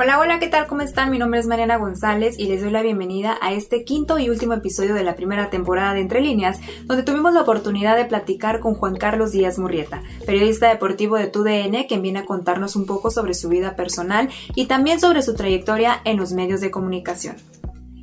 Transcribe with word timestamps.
Hola, 0.00 0.20
hola, 0.20 0.38
¿qué 0.38 0.46
tal? 0.46 0.68
¿Cómo 0.68 0.82
están? 0.82 1.10
Mi 1.10 1.18
nombre 1.18 1.40
es 1.40 1.48
Mariana 1.48 1.76
González 1.76 2.38
y 2.38 2.46
les 2.46 2.60
doy 2.60 2.70
la 2.70 2.82
bienvenida 2.82 3.36
a 3.42 3.52
este 3.52 3.82
quinto 3.82 4.16
y 4.20 4.30
último 4.30 4.54
episodio 4.54 4.94
de 4.94 5.02
la 5.02 5.16
primera 5.16 5.50
temporada 5.50 5.92
de 5.92 5.98
Entre 5.98 6.20
Líneas, 6.20 6.60
donde 6.84 7.02
tuvimos 7.02 7.34
la 7.34 7.40
oportunidad 7.40 7.96
de 7.96 8.04
platicar 8.04 8.60
con 8.60 8.76
Juan 8.76 8.94
Carlos 8.94 9.32
Díaz 9.32 9.58
Murrieta, 9.58 10.04
periodista 10.24 10.68
deportivo 10.68 11.16
de 11.16 11.26
TUDN, 11.26 11.88
quien 11.88 12.02
viene 12.02 12.20
a 12.20 12.26
contarnos 12.26 12.76
un 12.76 12.86
poco 12.86 13.10
sobre 13.10 13.34
su 13.34 13.48
vida 13.48 13.74
personal 13.74 14.28
y 14.54 14.66
también 14.66 15.00
sobre 15.00 15.20
su 15.20 15.34
trayectoria 15.34 16.00
en 16.04 16.16
los 16.16 16.30
medios 16.30 16.60
de 16.60 16.70
comunicación. 16.70 17.34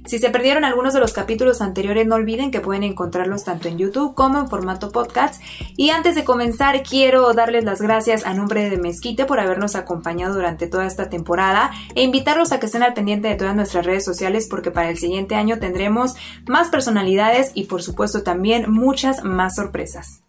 Si 0.06 0.20
se 0.20 0.30
perdieron 0.30 0.66
algunos 0.66 0.94
de 0.94 1.00
los 1.00 1.14
capítulos 1.14 1.62
anteriores, 1.62 2.06
no 2.06 2.16
olviden 2.16 2.52
que 2.52 2.62
pueden 2.62 2.84
encontrarlos 2.84 3.44
tanto 3.44 3.68
en 3.68 3.78
YouTube 3.78 4.14
como 4.14 4.40
en 4.40 4.50
formato 4.50 4.92
podcast. 4.92 5.42
Y 5.78 5.90
antes 5.90 6.16
de 6.16 6.24
comenzar, 6.24 6.84
quiero 6.84 7.34
darles 7.34 7.64
las 7.64 7.82
gracias 7.82 8.26
a 8.26 8.34
nombre 8.34 8.70
de 8.70 8.78
Mezquite 8.78 9.26
por 9.26 9.40
habernos 9.40 9.76
acompañado 9.76 10.36
durante 10.36 10.68
toda 10.68 10.86
esta 10.86 11.10
temporada 11.10 11.72
e 11.96 12.04
invitarlos 12.04 12.52
a 12.52 12.60
que 12.60 12.68
estén 12.68 12.84
al 12.84 12.94
pendiente 12.94 13.28
de 13.28 13.36
todas 13.36 13.56
nuestras 13.56 13.86
redes 13.86 14.06
sociales 14.06 14.48
porque 14.50 14.72
para 14.72 14.90
el 14.90 14.98
siguiente 14.98 15.36
año 15.36 15.60
tendremos 15.60 16.16
más 16.48 16.70
personalidades 16.70 17.52
y 17.56 17.64
por 17.64 17.82
supuesto 17.82 18.22
también 18.24 18.72
muchas 18.72 19.24
más 19.24 19.56
sorpresas. 19.56 20.25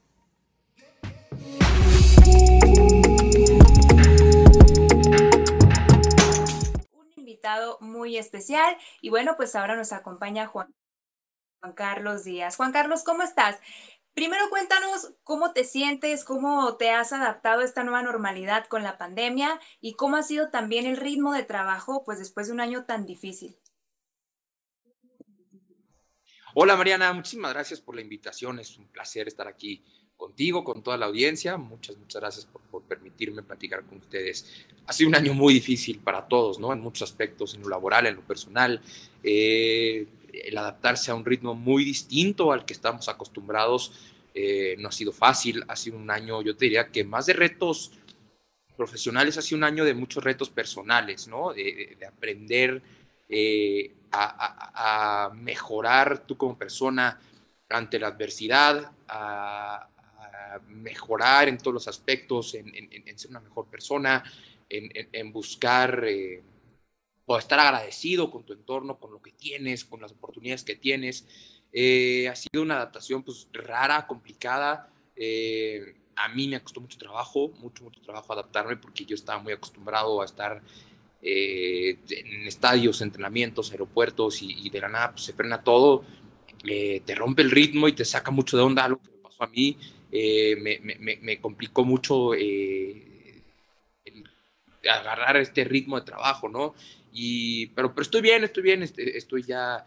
Especial. 8.27 8.77
Y 9.01 9.11
bueno, 9.11 9.35
pues 9.37 9.55
ahora 9.55 9.77
nos 9.77 9.93
acompaña 9.93 10.47
Juan, 10.47 10.75
Juan 11.61 11.73
Carlos 11.73 12.25
Díaz. 12.25 12.57
Juan 12.57 12.73
Carlos, 12.73 13.05
¿cómo 13.05 13.23
estás? 13.23 13.59
Primero 14.17 14.49
cuéntanos 14.49 15.13
cómo 15.25 15.53
te 15.53 15.63
sientes, 15.65 16.25
cómo 16.25 16.77
te 16.79 16.91
has 16.91 17.13
adaptado 17.13 17.61
a 17.61 17.65
esta 17.65 17.85
nueva 17.85 18.03
normalidad 18.03 18.67
con 18.67 18.83
la 18.83 18.97
pandemia 18.97 19.61
y 19.81 19.93
cómo 19.93 20.17
ha 20.17 20.23
sido 20.23 20.49
también 20.49 20.87
el 20.87 20.97
ritmo 20.97 21.35
de 21.35 21.43
trabajo 21.43 22.03
pues 22.03 22.19
después 22.19 22.47
de 22.47 22.55
un 22.55 22.61
año 22.61 22.87
tan 22.87 23.05
difícil. 23.05 23.59
Hola 26.55 26.77
Mariana, 26.77 27.13
muchísimas 27.13 27.53
gracias 27.53 27.83
por 27.83 27.95
la 27.95 28.01
invitación, 28.01 28.59
es 28.59 28.79
un 28.79 28.89
placer 28.89 29.29
estar 29.29 29.47
aquí 29.47 29.85
contigo, 30.17 30.65
con 30.65 30.83
toda 30.83 30.97
la 30.97 31.07
audiencia. 31.07 31.57
Muchas, 31.57 31.97
muchas 31.97 32.21
gracias 32.21 32.47
por, 32.47 32.83
permitirme 32.83 33.43
platicar 33.43 33.85
con 33.85 33.99
ustedes. 33.99 34.67
Ha 34.87 34.93
sido 34.93 35.09
un 35.09 35.17
año 35.17 35.35
muy 35.35 35.55
difícil 35.55 35.99
para 35.99 36.27
todos, 36.29 36.59
¿no? 36.59 36.73
En 36.73 36.81
muchos 36.81 37.11
aspectos, 37.11 37.55
en 37.55 37.63
lo 37.63 37.69
laboral, 37.69 38.07
en 38.07 38.17
lo 38.17 38.23
personal. 38.23 38.81
Eh, 39.23 40.07
el 40.33 40.59
adaptarse 40.59 41.11
a 41.11 41.15
un 41.15 41.25
ritmo 41.25 41.55
muy 41.55 41.85
distinto 41.85 42.53
al 42.53 42.65
que 42.65 42.75
estamos 42.75 43.09
acostumbrados 43.09 43.93
eh, 44.35 44.77
no 44.79 44.89
ha 44.89 44.93
sido 44.93 45.13
fácil. 45.13 45.65
Ha 45.69 45.77
sido 45.77 45.97
un 45.97 46.11
año, 46.11 46.43
yo 46.43 46.57
te 46.57 46.67
diría 46.67 46.89
que 46.89 47.03
más 47.03 47.27
de 47.27 47.33
retos 47.33 47.93
profesionales, 48.77 49.39
ha 49.39 49.43
sido 49.43 49.57
un 49.59 49.65
año 49.65 49.85
de 49.85 49.95
muchos 49.95 50.23
retos 50.23 50.51
personales, 50.51 51.27
¿no? 51.29 51.55
De, 51.55 51.97
aprender 52.07 52.83
eh, 53.29 53.95
a, 54.13 55.27
a 55.27 55.31
mejorar 55.31 56.27
tú 56.27 56.37
como 56.37 56.59
persona 56.59 57.19
ante 57.69 57.99
la 57.99 58.09
adversidad, 58.09 58.93
a, 59.09 59.89
mejorar 60.69 61.49
en 61.49 61.59
todos 61.59 61.75
los 61.75 61.89
aspectos, 61.89 62.55
en, 62.55 63.19
ser 63.19 63.31
una 63.31 63.41
mejor 63.41 63.67
persona, 63.67 64.23
en, 64.69 65.33
buscar 65.33 66.05
eh, 66.07 66.43
o 67.27 67.39
estar 67.39 67.59
agradecido 67.59 68.31
con 68.31 68.45
tu 68.45 68.53
entorno, 68.53 68.99
con 68.99 69.13
lo 69.13 69.21
que 69.21 69.33
tienes, 69.33 69.85
con 69.85 70.01
las 70.01 70.13
oportunidades 70.13 70.65
que 70.65 70.77
tienes. 70.77 71.27
Eh, 71.73 72.29
ha 72.29 72.37
sido 72.37 72.63
una 72.63 72.77
adaptación 72.77 73.23
pues, 73.23 73.49
rara, 73.53 74.07
complicada. 74.07 74.91
Eh, 75.17 75.97
a 76.15 76.29
mí 76.29 76.49
me 76.49 76.63
costó 76.63 76.81
mucho 76.81 76.99
trabajo, 76.99 77.49
mucho, 77.59 77.85
mucho 77.85 78.01
trabajo 78.01 78.33
adaptarme 78.33 78.77
porque 78.77 79.05
yo 79.05 79.15
estaba 79.15 79.43
muy 79.43 79.53
acostumbrado 79.53 80.23
a 80.23 80.25
estar 80.25 80.63
en 81.21 82.47
estadios, 82.47 83.01
entrenamientos, 83.01 83.73
aeropuertos 83.73 84.43
y, 84.43 84.71
de 84.71 84.81
la 84.81 84.89
nada 84.89 85.11
pues, 85.11 85.25
se 85.25 85.33
frena 85.33 85.65
todo, 85.65 86.05
te 86.63 87.15
rompe 87.17 87.43
el 87.43 87.51
ritmo 87.51 87.89
y 87.89 87.93
te 87.93 88.05
saca 88.05 88.31
mucho 88.31 88.57
de 88.57 88.63
onda 88.63 88.85
algo 88.85 89.01
que 89.03 89.11
me 89.11 89.19
pasó 89.19 89.43
a 89.43 89.49
mí. 89.49 89.77
Eh, 90.19 90.57
me, 91.21 91.41
complicó 91.43 91.85
mucho 91.85 92.33
eh, 92.35 93.43
agarrar 94.91 95.37
este 95.37 95.63
ritmo 95.65 96.01
de 96.01 96.07
trabajo, 96.07 96.49
¿no? 96.49 96.75
Y, 97.13 97.67
pero, 97.69 97.91
pero 97.95 98.01
estoy 98.03 98.23
bien, 98.23 98.43
estoy 98.43 98.63
bien, 98.63 98.83
este, 98.83 99.19
estoy 99.19 99.43
ya 99.43 99.87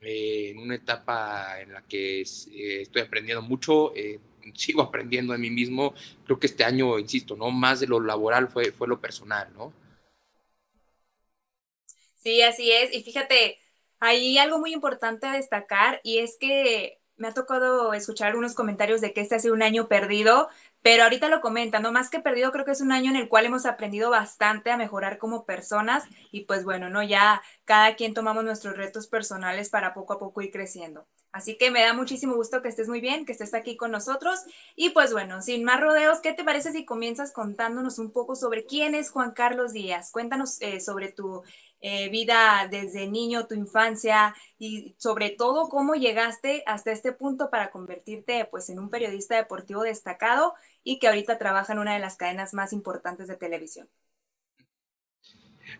eh, 0.00 0.50
en 0.50 0.58
una 0.58 0.74
etapa 0.74 1.58
en 1.62 1.72
la 1.72 1.80
que 1.86 2.20
estoy 2.20 3.00
aprendiendo 3.00 3.40
mucho, 3.40 3.94
sigo 4.54 4.82
aprendiendo 4.82 5.32
de 5.32 5.38
mí 5.38 5.48
mismo. 5.48 5.94
Creo 6.26 6.38
que 6.38 6.48
este 6.48 6.64
año, 6.64 6.98
insisto, 6.98 7.34
¿no? 7.34 7.50
Más 7.50 7.80
de 7.80 7.86
lo 7.86 7.98
laboral 7.98 8.48
fue, 8.48 8.72
fue 8.72 8.88
lo 8.88 9.00
personal, 9.00 9.50
¿no? 9.54 9.72
Sí, 12.16 12.42
así 12.42 12.70
es. 12.70 12.94
Y 12.94 13.02
fíjate, 13.02 13.58
hay 14.00 14.36
algo 14.36 14.58
muy 14.58 14.74
importante 14.74 15.26
a 15.26 15.32
destacar 15.32 16.02
y 16.04 16.18
es 16.18 16.36
que 16.38 17.01
me 17.16 17.28
ha 17.28 17.34
tocado 17.34 17.94
escuchar 17.94 18.28
algunos 18.28 18.54
comentarios 18.54 19.00
de 19.00 19.12
que 19.12 19.20
este 19.20 19.34
ha 19.36 19.38
sido 19.38 19.54
un 19.54 19.62
año 19.62 19.88
perdido, 19.88 20.48
pero 20.82 21.04
ahorita 21.04 21.28
lo 21.28 21.40
comentan, 21.40 21.82
no 21.82 21.92
más 21.92 22.10
que 22.10 22.20
perdido, 22.20 22.52
creo 22.52 22.64
que 22.64 22.72
es 22.72 22.80
un 22.80 22.92
año 22.92 23.10
en 23.10 23.16
el 23.16 23.28
cual 23.28 23.46
hemos 23.46 23.66
aprendido 23.66 24.10
bastante 24.10 24.70
a 24.70 24.76
mejorar 24.76 25.18
como 25.18 25.44
personas 25.44 26.04
y 26.30 26.44
pues 26.46 26.64
bueno, 26.64 26.88
¿no? 26.90 27.02
Ya 27.02 27.42
cada 27.64 27.94
quien 27.96 28.14
tomamos 28.14 28.44
nuestros 28.44 28.76
retos 28.76 29.06
personales 29.06 29.70
para 29.70 29.94
poco 29.94 30.14
a 30.14 30.18
poco 30.18 30.42
ir 30.42 30.50
creciendo. 30.50 31.06
Así 31.32 31.56
que 31.56 31.70
me 31.70 31.80
da 31.80 31.94
muchísimo 31.94 32.34
gusto 32.34 32.60
que 32.60 32.68
estés 32.68 32.88
muy 32.88 33.00
bien, 33.00 33.24
que 33.24 33.32
estés 33.32 33.54
aquí 33.54 33.74
con 33.74 33.90
nosotros. 33.90 34.40
Y 34.76 34.90
pues 34.90 35.12
bueno, 35.12 35.40
sin 35.40 35.64
más 35.64 35.80
rodeos, 35.80 36.20
¿qué 36.20 36.34
te 36.34 36.44
parece 36.44 36.72
si 36.72 36.84
comienzas 36.84 37.32
contándonos 37.32 37.98
un 37.98 38.12
poco 38.12 38.36
sobre 38.36 38.66
quién 38.66 38.94
es 38.94 39.10
Juan 39.10 39.32
Carlos 39.32 39.72
Díaz? 39.72 40.10
Cuéntanos 40.10 40.60
eh, 40.60 40.78
sobre 40.78 41.10
tu 41.10 41.42
eh, 41.80 42.10
vida 42.10 42.68
desde 42.70 43.08
niño, 43.08 43.46
tu 43.46 43.54
infancia 43.54 44.34
y 44.58 44.94
sobre 44.98 45.30
todo 45.30 45.70
cómo 45.70 45.94
llegaste 45.94 46.64
hasta 46.66 46.92
este 46.92 47.12
punto 47.12 47.48
para 47.48 47.70
convertirte 47.70 48.46
pues 48.50 48.68
en 48.68 48.78
un 48.78 48.90
periodista 48.90 49.34
deportivo 49.34 49.82
destacado 49.82 50.52
y 50.84 50.98
que 50.98 51.08
ahorita 51.08 51.38
trabaja 51.38 51.72
en 51.72 51.78
una 51.78 51.94
de 51.94 52.00
las 52.00 52.16
cadenas 52.16 52.52
más 52.52 52.74
importantes 52.74 53.26
de 53.26 53.36
televisión. 53.36 53.88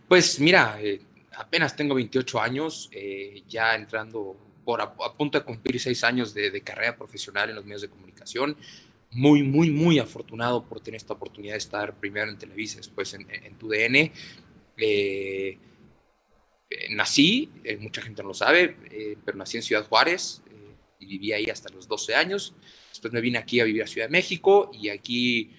Pues 0.09 0.41
mira, 0.41 0.79
eh, 0.81 1.03
apenas 1.37 1.77
tengo 1.77 1.95
28 1.95 2.41
años, 2.41 2.89
ya 3.47 3.75
entrando 3.75 4.52
por 4.65 4.81
a, 4.81 4.95
punto 4.95 5.39
de 5.39 5.45
cumplir 5.45 5.81
seis 5.81 6.05
años 6.05 6.35
de, 6.35 6.61
carrera 6.63 6.97
profesional 6.97 7.51
en 7.51 7.57
los 7.57 7.65
medios 7.65 7.83
de 7.83 7.89
comunicación. 7.89 8.57
Muy, 9.11 9.43
muy, 9.43 9.71
muy 9.71 9.99
afortunado 9.99 10.65
por 10.65 10.81
tener 10.81 10.97
esta 10.97 11.13
oportunidad 11.13 11.55
de 11.55 11.59
estar 11.59 11.95
primero 11.97 12.31
en 12.31 12.39
Televisa, 12.39 12.79
después 12.79 13.13
en, 13.13 13.27
en, 13.31 13.55
tu 13.57 13.69
DN. 13.69 14.11
Eh, 14.79 15.59
nací, 16.91 17.51
eh, 17.65 17.77
mucha 17.77 18.03
gente 18.03 18.23
no 18.23 18.29
lo 18.29 18.35
sabe, 18.35 18.77
eh, 18.91 19.17
pero 19.25 19.39
nací 19.39 19.57
en 19.57 19.63
Ciudad 19.63 19.87
Juárez 19.87 20.43
eh, 20.51 20.75
y 21.01 21.07
viví 21.07 21.33
ahí 21.33 21.51
hasta 21.51 21.71
los 21.71 21.89
12 21.89 22.15
años. 22.15 22.55
Después 22.91 23.13
me 23.13 23.21
vine 23.21 23.39
aquí 23.39 23.61
a 23.61 23.65
vivir 23.65 23.83
a 23.83 23.87
Ciudad 23.87 24.07
de 24.07 24.13
México 24.13 24.71
y 24.73 24.89
aquí 24.89 25.57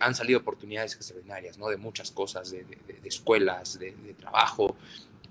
han 0.00 0.16
salido 0.16 0.40
oportunidades 0.40 0.96
extraordinarias, 0.96 1.58
¿no? 1.58 1.68
De 1.68 1.76
muchas 1.76 2.10
cosas, 2.10 2.50
de, 2.50 2.66
escuelas, 3.04 3.78
de, 3.78 3.92
trabajo. 4.18 4.76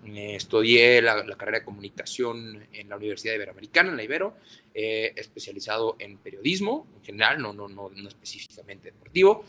Estudié 0.05 1.01
la, 1.01 1.23
carrera 1.37 1.59
de 1.59 1.65
comunicación 1.65 2.67
en 2.73 2.89
la 2.89 2.97
Universidad 2.97 3.35
Iberoamericana, 3.35 3.89
en 3.91 3.97
la 3.97 4.03
Ibero, 4.03 4.35
especializado 4.73 5.95
en 5.99 6.17
periodismo 6.17 6.87
en 6.97 7.03
general, 7.03 7.41
no, 7.41 7.53
no, 7.53 7.67
no, 7.67 7.89
no 7.89 8.07
específicamente 8.07 8.91
deportivo. 8.91 9.45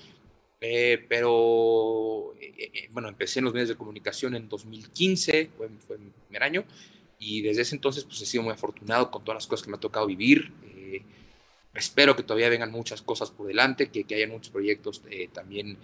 Eh, 0.66 1.04
pero, 1.10 2.34
eh, 2.41 2.70
eh, 2.72 2.88
bueno, 2.91 3.10
empecé 3.10 3.41
en 3.41 3.44
los 3.44 3.53
medios 3.53 3.69
de 3.69 3.76
comunicación 3.76 4.34
en 4.34 4.48
2015, 4.48 5.50
fue, 5.59 5.69
fue, 5.87 5.98
mi 5.98 6.09
primer 6.09 6.42
año, 6.42 6.65
y 7.19 7.42
desde 7.42 7.60
ese 7.60 7.75
entonces 7.75 8.04
pues 8.04 8.22
he 8.22 8.26
sido 8.26 8.44
muy 8.44 8.54
afortunado 8.54 9.10
con 9.10 9.22
todas 9.22 9.36
las 9.36 9.47
cosas 9.47 9.62
que 9.62 9.71
me 9.71 9.76
ha 9.76 9.81
tocado 9.81 10.06
vivir. 10.06 10.53
espero 11.75 12.15
que 12.16 12.22
todavía 12.22 12.48
vengan 12.48 12.71
muchas 12.71 13.03
cosas 13.03 13.31
por 13.31 13.47
delante, 13.47 13.91
que, 13.91 14.04
que 14.04 14.15
haya 14.15 14.28
muchos 14.28 14.50
proyectos 14.50 15.03
también 15.33 15.77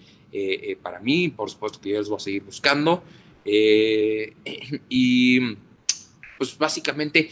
para 0.82 1.00
mí, 1.00 1.28
por 1.28 1.50
supuesto 1.50 1.78
que 1.81 1.90
yo 1.90 1.99
los 1.99 2.08
voy 2.08 2.16
a 2.16 2.20
seguir 2.20 2.44
buscando. 2.44 3.02
y 3.44 5.40
pues 6.38 6.56
básicamente, 6.56 7.31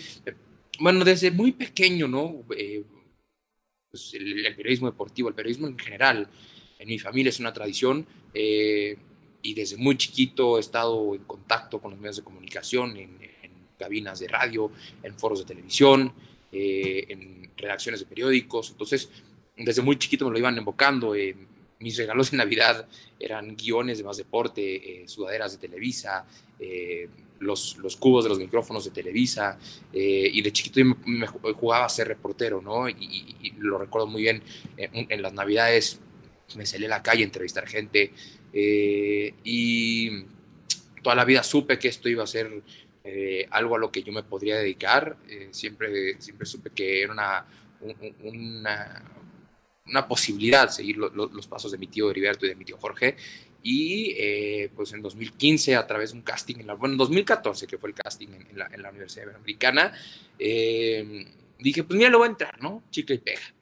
bueno, 0.81 1.05
desde 1.05 1.31
muy 1.31 1.53
pequeño, 1.53 2.09
¿no? 2.09 2.45
Pues 3.91 4.13
el, 4.15 4.55
periodismo 4.55 4.91
deportivo, 4.91 5.29
el 5.29 5.35
periodismo 5.35 5.67
en 5.67 5.79
general, 5.79 6.29
en 6.79 6.89
mi 6.89 6.99
familia 6.99 7.31
es 7.31 7.41
una 7.41 7.53
tradición 7.53 8.07
eh, 8.35 8.97
y 9.43 9.55
desde 9.55 9.77
muy 9.77 9.97
chiquito 9.97 10.59
he 10.59 10.61
estado 10.61 11.15
en 11.15 11.25
contacto 11.25 11.81
con 11.81 11.93
los 11.93 12.01
medios 12.01 12.17
de 12.17 12.23
comunicación, 12.23 12.97
en, 12.97 13.19
cabinas 13.79 14.19
de 14.19 14.27
radio, 14.27 14.73
en 15.05 15.17
foros 15.17 15.39
de 15.39 15.45
televisión, 15.45 16.13
eh, 16.51 17.07
en 17.09 17.49
redacciones 17.57 18.01
de 18.01 18.07
periódicos. 18.07 18.71
Entonces, 18.73 19.09
desde 19.57 19.83
muy 19.83 19.97
chiquito 19.97 20.25
me 20.27 20.33
lo 20.33 20.39
iban 20.39 20.59
invocando. 20.59 21.15
Eh, 21.15 21.37
mis 21.81 21.97
regalos 21.97 22.33
en 22.33 22.39
Navidad 22.39 22.87
eran 23.19 23.57
guiones 23.57 23.99
de 23.99 24.05
más 24.05 24.17
deporte, 24.17 25.05
sudaderas 25.07 25.53
de 25.53 25.59
Televisa, 25.59 26.27
los, 27.41 27.77
los, 27.77 27.97
cubos 27.97 28.25
de 28.25 28.31
los 28.31 28.39
micrófonos 28.39 28.85
de 28.85 28.91
Televisa, 28.91 29.59
y 29.93 30.43
de 30.43 30.53
chiquito 30.53 30.81
yo 30.81 30.97
me, 31.07 31.27
jugaba 31.27 31.87
a 31.87 31.89
ser 31.89 32.09
reportero, 32.09 32.61
¿no? 32.61 32.89
Y, 32.89 33.55
lo 33.59 33.79
recuerdo 33.79 34.09
muy 34.09 34.23
bien, 34.23 34.43
en 34.77 35.23
las 35.23 35.33
Navidades 35.33 36.01
me 36.57 36.67
salí 36.67 36.87
a 36.87 36.89
la 36.89 37.03
calle 37.03 37.23
a 37.23 37.27
entrevistar 37.27 37.67
gente 37.67 38.13
eh, 38.53 39.35
y 39.45 40.25
toda 41.03 41.15
la 41.15 41.25
vida 41.25 41.43
supe 41.43 41.79
que 41.79 41.89
esto 41.89 42.09
iba 42.09 42.25
a 42.25 42.27
ser 42.27 42.63
eh, 43.05 43.47
algo 43.51 43.77
a 43.77 43.79
lo 43.79 43.91
que 43.91 44.03
yo 44.03 44.13
me 44.13 44.23
podría 44.23 44.57
dedicar. 44.57 45.17
Eh, 45.29 45.49
siempre, 45.51 46.21
siempre 46.21 46.47
supe 46.47 46.71
que 46.71 47.03
era 47.03 47.13
una, 47.13 49.05
una 49.89 50.07
posibilidad 50.07 50.69
seguir 50.71 50.97
los 50.97 51.47
pasos 51.47 51.73
de 51.73 51.79
mi 51.79 51.87
tío 51.87 52.11
Heriberto 52.11 52.47
y 52.47 52.51
de 52.51 52.55
mi 52.55 52.65
tío 52.65 52.79
Jorge. 52.79 53.17
Y 53.63 54.15
eh, 54.17 54.71
pues 54.75 54.93
en 54.93 55.03
2015, 55.03 55.77
a 55.77 55.87
través 55.87 56.13
de 56.13 56.19
un 56.19 56.23
casting, 56.23 56.57
en 56.61 56.67
la, 56.69 56.75
bueno, 56.75 56.95
en 56.95 56.99
2014, 56.99 57.67
que 57.67 57.77
fue 57.77 57.91
el 57.91 57.95
casting 57.95 58.29
en, 58.29 58.59
la, 58.59 58.67
en 58.73 58.83
la, 58.83 58.91
Universidad 58.91 59.25
Iberoamericana, 59.25 59.93
dije, 60.39 61.83
pues 61.85 61.99
mira, 61.99 62.11
lo 62.11 62.19
voy 62.19 62.29
a 62.29 62.31
entrar, 62.31 62.63
¿no? 62.63 62.85
Chicle 62.91 63.17
y 63.17 63.19
pega. 63.19 63.55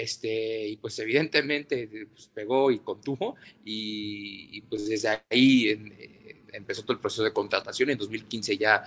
Este, 0.00 0.66
y 0.66 0.76
pues 0.76 0.98
evidentemente 1.00 1.86
pues, 2.10 2.30
pegó 2.32 2.70
y 2.70 2.78
contuvo 2.78 3.36
y, 3.64 4.60
pues 4.62 4.88
desde 4.88 5.20
ahí 5.28 5.68
eh, 5.68 6.44
empezó 6.52 6.82
todo 6.82 6.94
el 6.94 7.00
proceso 7.00 7.24
de 7.24 7.34
contratación. 7.34 7.90
En 7.90 7.98
2015 7.98 8.56
ya, 8.56 8.82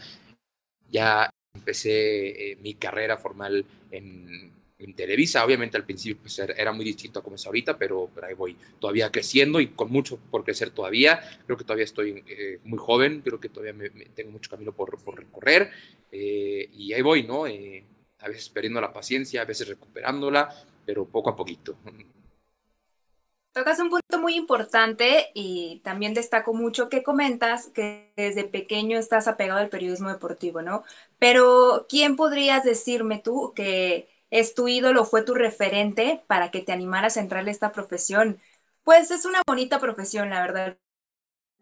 ya 0.89 1.29
empecé 1.53 2.51
eh, 2.51 2.55
mi 2.63 2.73
carrera 2.73 3.17
formal 3.17 3.63
en, 3.91 4.51
en, 4.83 4.93
Televisa. 4.93 5.45
Obviamente 5.45 5.77
al 5.77 5.85
principio 5.85 6.21
pues, 6.21 6.39
era 6.39 6.71
muy 6.71 6.85
distinto 6.85 7.19
a 7.19 7.23
como 7.23 7.35
es 7.35 7.45
ahorita, 7.45 7.77
pero, 7.77 8.09
ahí 8.21 8.33
voy 8.33 8.57
todavía 8.79 9.11
creciendo 9.11 9.59
y 9.59 9.67
con 9.67 9.91
mucho 9.91 10.17
por 10.17 10.43
crecer 10.43 10.71
todavía. 10.71 11.21
Creo 11.45 11.57
que 11.57 11.63
todavía 11.63 11.85
estoy 11.85 12.23
eh, 12.27 12.59
muy 12.63 12.79
joven, 12.79 13.21
creo 13.21 13.39
que 13.39 13.49
todavía 13.49 13.73
me, 13.73 13.89
tengo 13.89 14.31
mucho 14.31 14.49
camino 14.49 14.71
por, 14.71 15.01
por 15.03 15.17
recorrer 15.17 15.71
y 16.11 16.93
ahí 16.93 17.01
voy, 17.01 17.23
¿no? 17.23 17.45
a 17.45 18.27
veces 18.27 18.47
perdiendo 18.49 18.79
la 18.79 18.93
paciencia, 18.93 19.41
a 19.41 19.45
veces 19.45 19.67
recuperándola 19.67 20.53
pero 20.85 21.05
poco 21.05 21.29
a 21.29 21.35
poquito. 21.35 21.75
Tocas 23.51 23.79
un 23.79 23.89
punto 23.89 24.19
muy 24.19 24.35
importante 24.35 25.29
y 25.35 25.79
también 25.83 26.15
destaco 26.15 26.53
mucho 26.53 26.89
que 26.89 27.03
comentas 27.03 27.67
que 27.67 28.11
desde 28.15 28.45
pequeño 28.45 28.97
estás 28.97 29.27
apegado 29.27 29.59
al 29.59 29.69
periodismo 29.69 30.09
deportivo, 30.09 30.63
¿no? 30.63 30.83
Pero 31.19 31.85
¿quién 31.87 32.15
podrías 32.15 32.63
decirme 32.63 33.19
tú 33.19 33.53
que 33.55 34.09
es 34.33 34.55
tu 34.55 34.67
ídolo, 34.67 35.05
fue 35.05 35.21
tu 35.21 35.35
referente 35.35 36.23
para 36.25 36.49
que 36.49 36.61
te 36.61 36.71
animaras 36.71 37.17
a 37.17 37.19
entrar 37.19 37.47
a 37.47 37.51
esta 37.51 37.71
profesión? 37.71 38.39
Pues 38.83 39.11
es 39.11 39.25
una 39.25 39.43
bonita 39.45 39.79
profesión, 39.79 40.31
la 40.31 40.41
verdad, 40.41 40.67
el 40.69 40.77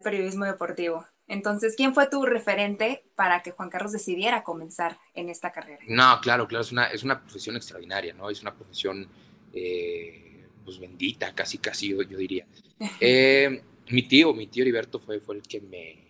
periodismo 0.02 0.46
deportivo. 0.46 1.06
Entonces, 1.26 1.74
¿quién 1.76 1.92
fue 1.94 2.08
tu 2.08 2.24
referente 2.24 3.04
para 3.14 3.42
que 3.42 3.50
Juan 3.50 3.68
Carlos 3.68 3.92
decidiera 3.92 4.42
comenzar 4.42 4.98
en 5.12 5.28
esta 5.28 5.52
carrera? 5.52 5.80
No, 5.86 6.18
claro, 6.22 6.48
claro, 6.48 6.62
es 6.62 6.72
una, 6.72 6.86
es 6.86 7.02
una 7.02 7.20
profesión 7.20 7.56
extraordinaria, 7.56 8.14
¿no? 8.14 8.30
Es 8.30 8.40
una 8.40 8.54
profesión, 8.54 9.06
eh, 9.52 10.46
pues 10.64 10.78
bendita, 10.78 11.34
casi, 11.34 11.58
casi, 11.58 11.90
yo, 11.90 11.98
diría. 12.02 12.46
Eh, 13.00 13.62
mi 13.90 14.08
tío, 14.08 14.32
mi 14.32 14.46
tío 14.46 14.62
Heriberto 14.62 14.98
fue, 14.98 15.20
fue 15.20 15.36
el, 15.36 15.42
que 15.42 15.60
me, 15.60 16.06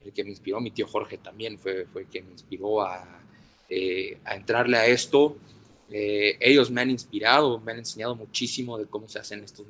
el 0.00 0.12
que 0.14 0.24
me 0.24 0.30
inspiró, 0.30 0.58
mi 0.58 0.70
tío 0.70 0.86
Jorge 0.86 1.18
también 1.18 1.58
fue, 1.58 1.84
fue 1.84 2.02
el 2.02 2.08
que 2.08 2.22
me 2.22 2.32
inspiró 2.32 2.80
a, 2.80 3.20
eh, 3.68 4.18
a 4.24 4.34
entrarle 4.34 4.78
a 4.78 4.86
esto. 4.86 5.36
Ellos 5.90 6.70
me 6.70 6.82
han 6.82 6.90
inspirado, 6.90 7.60
me 7.60 7.72
han 7.72 7.78
enseñado 7.78 8.14
muchísimo 8.14 8.76
de 8.78 8.86
cómo 8.86 9.08
se 9.08 9.18
hacen 9.18 9.42
estos, 9.42 9.66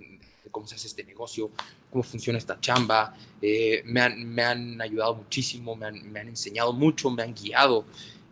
cómo 0.51 0.67
se 0.67 0.75
hace 0.75 0.89
este 0.89 1.05
negocio, 1.05 1.51
cómo 1.91 2.03
funciona 2.03 2.39
esta 2.39 2.61
chamba. 2.61 3.15
Eh, 3.41 3.83
me, 3.85 4.01
han, 4.01 4.35
me, 4.35 4.43
han, 4.43 4.81
ayudado 4.81 5.15
muchísimo, 5.15 5.77
me 5.77 5.87
han, 5.87 6.11
me 6.11 6.21
han, 6.21 6.29
enseñado 6.29 6.73
mucho, 6.73 7.11
me 7.11 7.23
han 7.23 7.35
guiado 7.35 7.85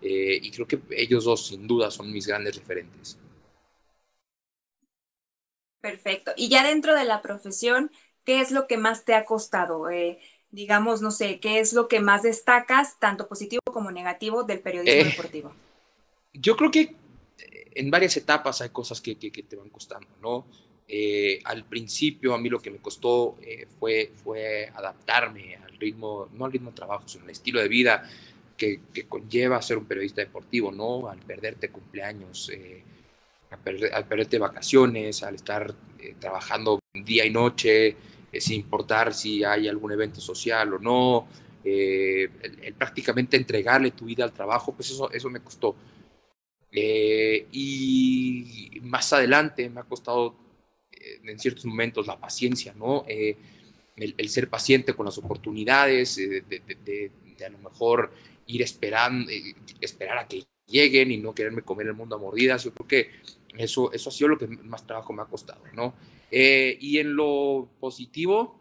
eh, 0.02 0.38
y 0.42 0.50
creo 0.50 0.66
que 0.66 0.80
ellos 0.90 1.24
dos 1.24 1.46
sin 1.46 1.66
duda 1.66 1.90
son 1.90 2.12
mis 2.12 2.26
grandes 2.26 2.56
referentes. 2.56 3.18
Perfecto. 5.80 6.32
Y 6.36 6.48
ya 6.48 6.66
dentro 6.66 6.94
de 6.96 7.04
la 7.04 7.22
profesión, 7.22 7.90
¿qué 8.24 8.40
es 8.40 8.50
lo 8.50 8.66
que 8.66 8.76
más 8.76 9.04
te 9.04 9.14
ha 9.14 9.24
costado? 9.24 9.88
Eh, 9.88 10.18
digamos, 10.50 11.00
no 11.00 11.10
sé, 11.10 11.38
¿qué 11.38 11.60
es 11.60 11.72
lo 11.72 11.86
que 11.86 12.00
más 12.00 12.22
destacas, 12.22 12.98
tanto 12.98 13.28
positivo 13.28 13.62
como 13.72 13.92
negativo, 13.92 14.42
del 14.42 14.60
periodismo 14.60 15.04
deportivo? 15.10 15.52
Yo 16.32 16.56
creo 16.56 16.70
que 16.70 16.96
en 17.76 17.90
varias 17.90 18.16
etapas 18.16 18.60
hay 18.60 18.70
cosas 18.70 19.00
que, 19.00 19.16
que, 19.16 19.30
que 19.30 19.42
te 19.42 19.56
van 19.56 19.68
costando, 19.70 20.08
¿no? 20.20 20.46
Eh, 20.88 21.40
al 21.44 21.64
principio 21.64 22.32
a 22.32 22.38
mí 22.38 22.48
lo 22.48 22.60
que 22.60 22.70
me 22.70 22.78
costó 22.78 23.36
eh, 23.42 23.66
fue, 23.78 24.70
adaptarme 24.72 25.56
al 25.56 25.76
ritmo, 25.78 26.28
no 26.32 26.44
al 26.44 26.52
ritmo 26.52 26.70
de 26.70 26.76
trabajo, 26.76 27.08
sino 27.08 27.24
al 27.24 27.30
estilo 27.30 27.60
de 27.60 27.66
vida 27.66 28.08
que, 28.56 28.80
conlleva 29.08 29.60
ser 29.62 29.78
un 29.78 29.84
periodista 29.84 30.20
deportivo, 30.20 30.70
¿no? 30.70 31.08
Al 31.08 31.18
perderte 31.18 31.70
cumpleaños, 31.70 32.50
eh, 32.50 32.82
al, 33.50 34.06
perderte 34.06 34.38
vacaciones, 34.38 35.22
al 35.22 35.34
estar 35.34 35.74
trabajando 36.20 36.78
día 36.94 37.26
y 37.26 37.30
noche, 37.30 37.96
sin 38.38 38.60
importar 38.60 39.12
si 39.12 39.42
hay 39.42 39.66
algún 39.66 39.90
evento 39.92 40.20
social 40.20 40.74
o 40.74 40.78
no, 40.78 41.26
el, 41.64 42.30
prácticamente 42.78 43.36
entregarle 43.36 43.90
tu 43.90 44.04
vida 44.04 44.22
al 44.22 44.32
trabajo, 44.32 44.72
pues 44.72 44.90
eso, 44.90 45.10
eso 45.10 45.28
me 45.30 45.40
costó. 45.40 45.74
Y 46.82 48.80
más 48.82 49.12
adelante 49.12 49.68
me 49.70 49.80
ha 49.80 49.84
costado 49.84 50.46
eh, 51.06 51.20
en 51.24 51.38
ciertos 51.38 51.64
momentos 51.64 52.06
la 52.06 52.18
paciencia, 52.18 52.74
¿no? 52.74 53.04
Eh, 53.08 53.36
el, 53.96 54.28
ser 54.28 54.48
paciente 54.50 54.92
con 54.92 55.06
las 55.06 55.16
oportunidades, 55.18 56.18
eh, 56.18 56.42
de, 56.46 57.10
a 57.44 57.48
lo 57.48 57.58
mejor 57.58 58.12
ir 58.46 58.62
esperando, 58.62 59.30
esperar 59.80 60.18
a 60.18 60.28
que 60.28 60.44
lleguen 60.66 61.10
y 61.10 61.16
no 61.16 61.34
quererme 61.34 61.62
comer 61.62 61.86
el 61.86 61.94
mundo 61.94 62.16
a 62.16 62.18
mordidas. 62.18 62.64
Yo 62.64 62.74
creo 62.74 62.86
que 62.86 63.10
eso, 63.56 63.92
eso 63.92 64.10
ha 64.10 64.12
sido 64.12 64.28
lo 64.28 64.38
que 64.38 64.46
más 64.46 64.86
trabajo 64.86 65.12
me 65.12 65.22
ha 65.22 65.26
costado, 65.26 65.62
¿no? 65.74 65.94
y 66.28 66.98
en 66.98 67.14
lo 67.14 67.70
positivo, 67.78 68.60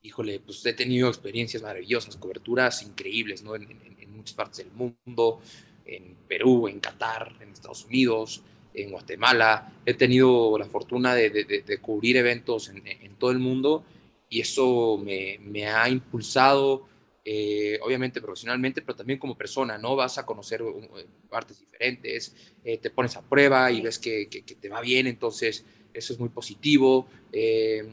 híjole, 0.00 0.40
pues 0.40 0.64
he 0.64 0.72
tenido 0.72 1.08
experiencias 1.08 1.62
maravillosas, 1.62 2.16
coberturas 2.16 2.82
increíbles, 2.82 3.42
¿no? 3.42 3.54
En, 3.54 3.70
en 3.70 4.16
muchas 4.16 4.34
partes 4.34 4.64
del 4.64 4.72
mundo, 4.72 5.40
en 5.86 6.16
Perú, 6.28 6.68
en 6.68 6.80
Qatar, 6.80 7.32
en 7.40 7.50
Estados 7.50 7.84
Unidos, 7.84 8.42
en 8.74 8.90
Guatemala, 8.90 9.72
he 9.84 9.94
tenido 9.94 10.56
la 10.58 10.66
fortuna 10.66 11.14
de, 11.14 11.78
cubrir 11.80 12.16
eventos 12.16 12.68
en, 12.68 13.14
todo 13.16 13.30
el 13.30 13.38
mundo 13.38 13.84
y 14.28 14.40
eso 14.40 14.98
me, 14.98 15.66
ha 15.66 15.88
impulsado, 15.88 16.86
eh, 17.24 17.78
obviamente 17.82 18.20
profesionalmente, 18.20 18.82
pero 18.82 18.96
también 18.96 19.18
como 19.18 19.36
persona, 19.36 19.78
¿no? 19.78 19.94
Vas 19.94 20.18
a 20.18 20.26
conocer 20.26 20.62
uh, 20.62 20.88
partes 21.28 21.60
diferentes, 21.60 22.34
eh, 22.64 22.78
te 22.78 22.90
pones 22.90 23.16
a 23.16 23.22
prueba 23.22 23.70
y 23.70 23.80
ves 23.80 23.98
que, 23.98 24.26
te 24.26 24.68
va 24.68 24.80
bien, 24.80 25.06
entonces 25.06 25.64
eso 25.92 26.12
es 26.14 26.18
muy 26.18 26.30
positivo. 26.30 27.06
Eh, 27.30 27.86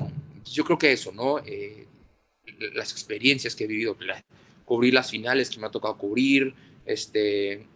yo 0.46 0.64
creo 0.64 0.78
que 0.78 0.94
eso, 0.94 1.12
¿no? 1.12 1.42
las 2.74 2.92
experiencias 2.92 3.56
que 3.56 3.66
he 3.66 3.68
vivido, 3.68 3.96
cubrir 4.66 4.94
las 4.94 5.12
finales 5.12 5.50
que 5.50 5.60
me 5.60 5.68
ha 5.68 5.72
tocado 5.72 5.98
cubrir, 5.98 6.54
este, 6.86 7.68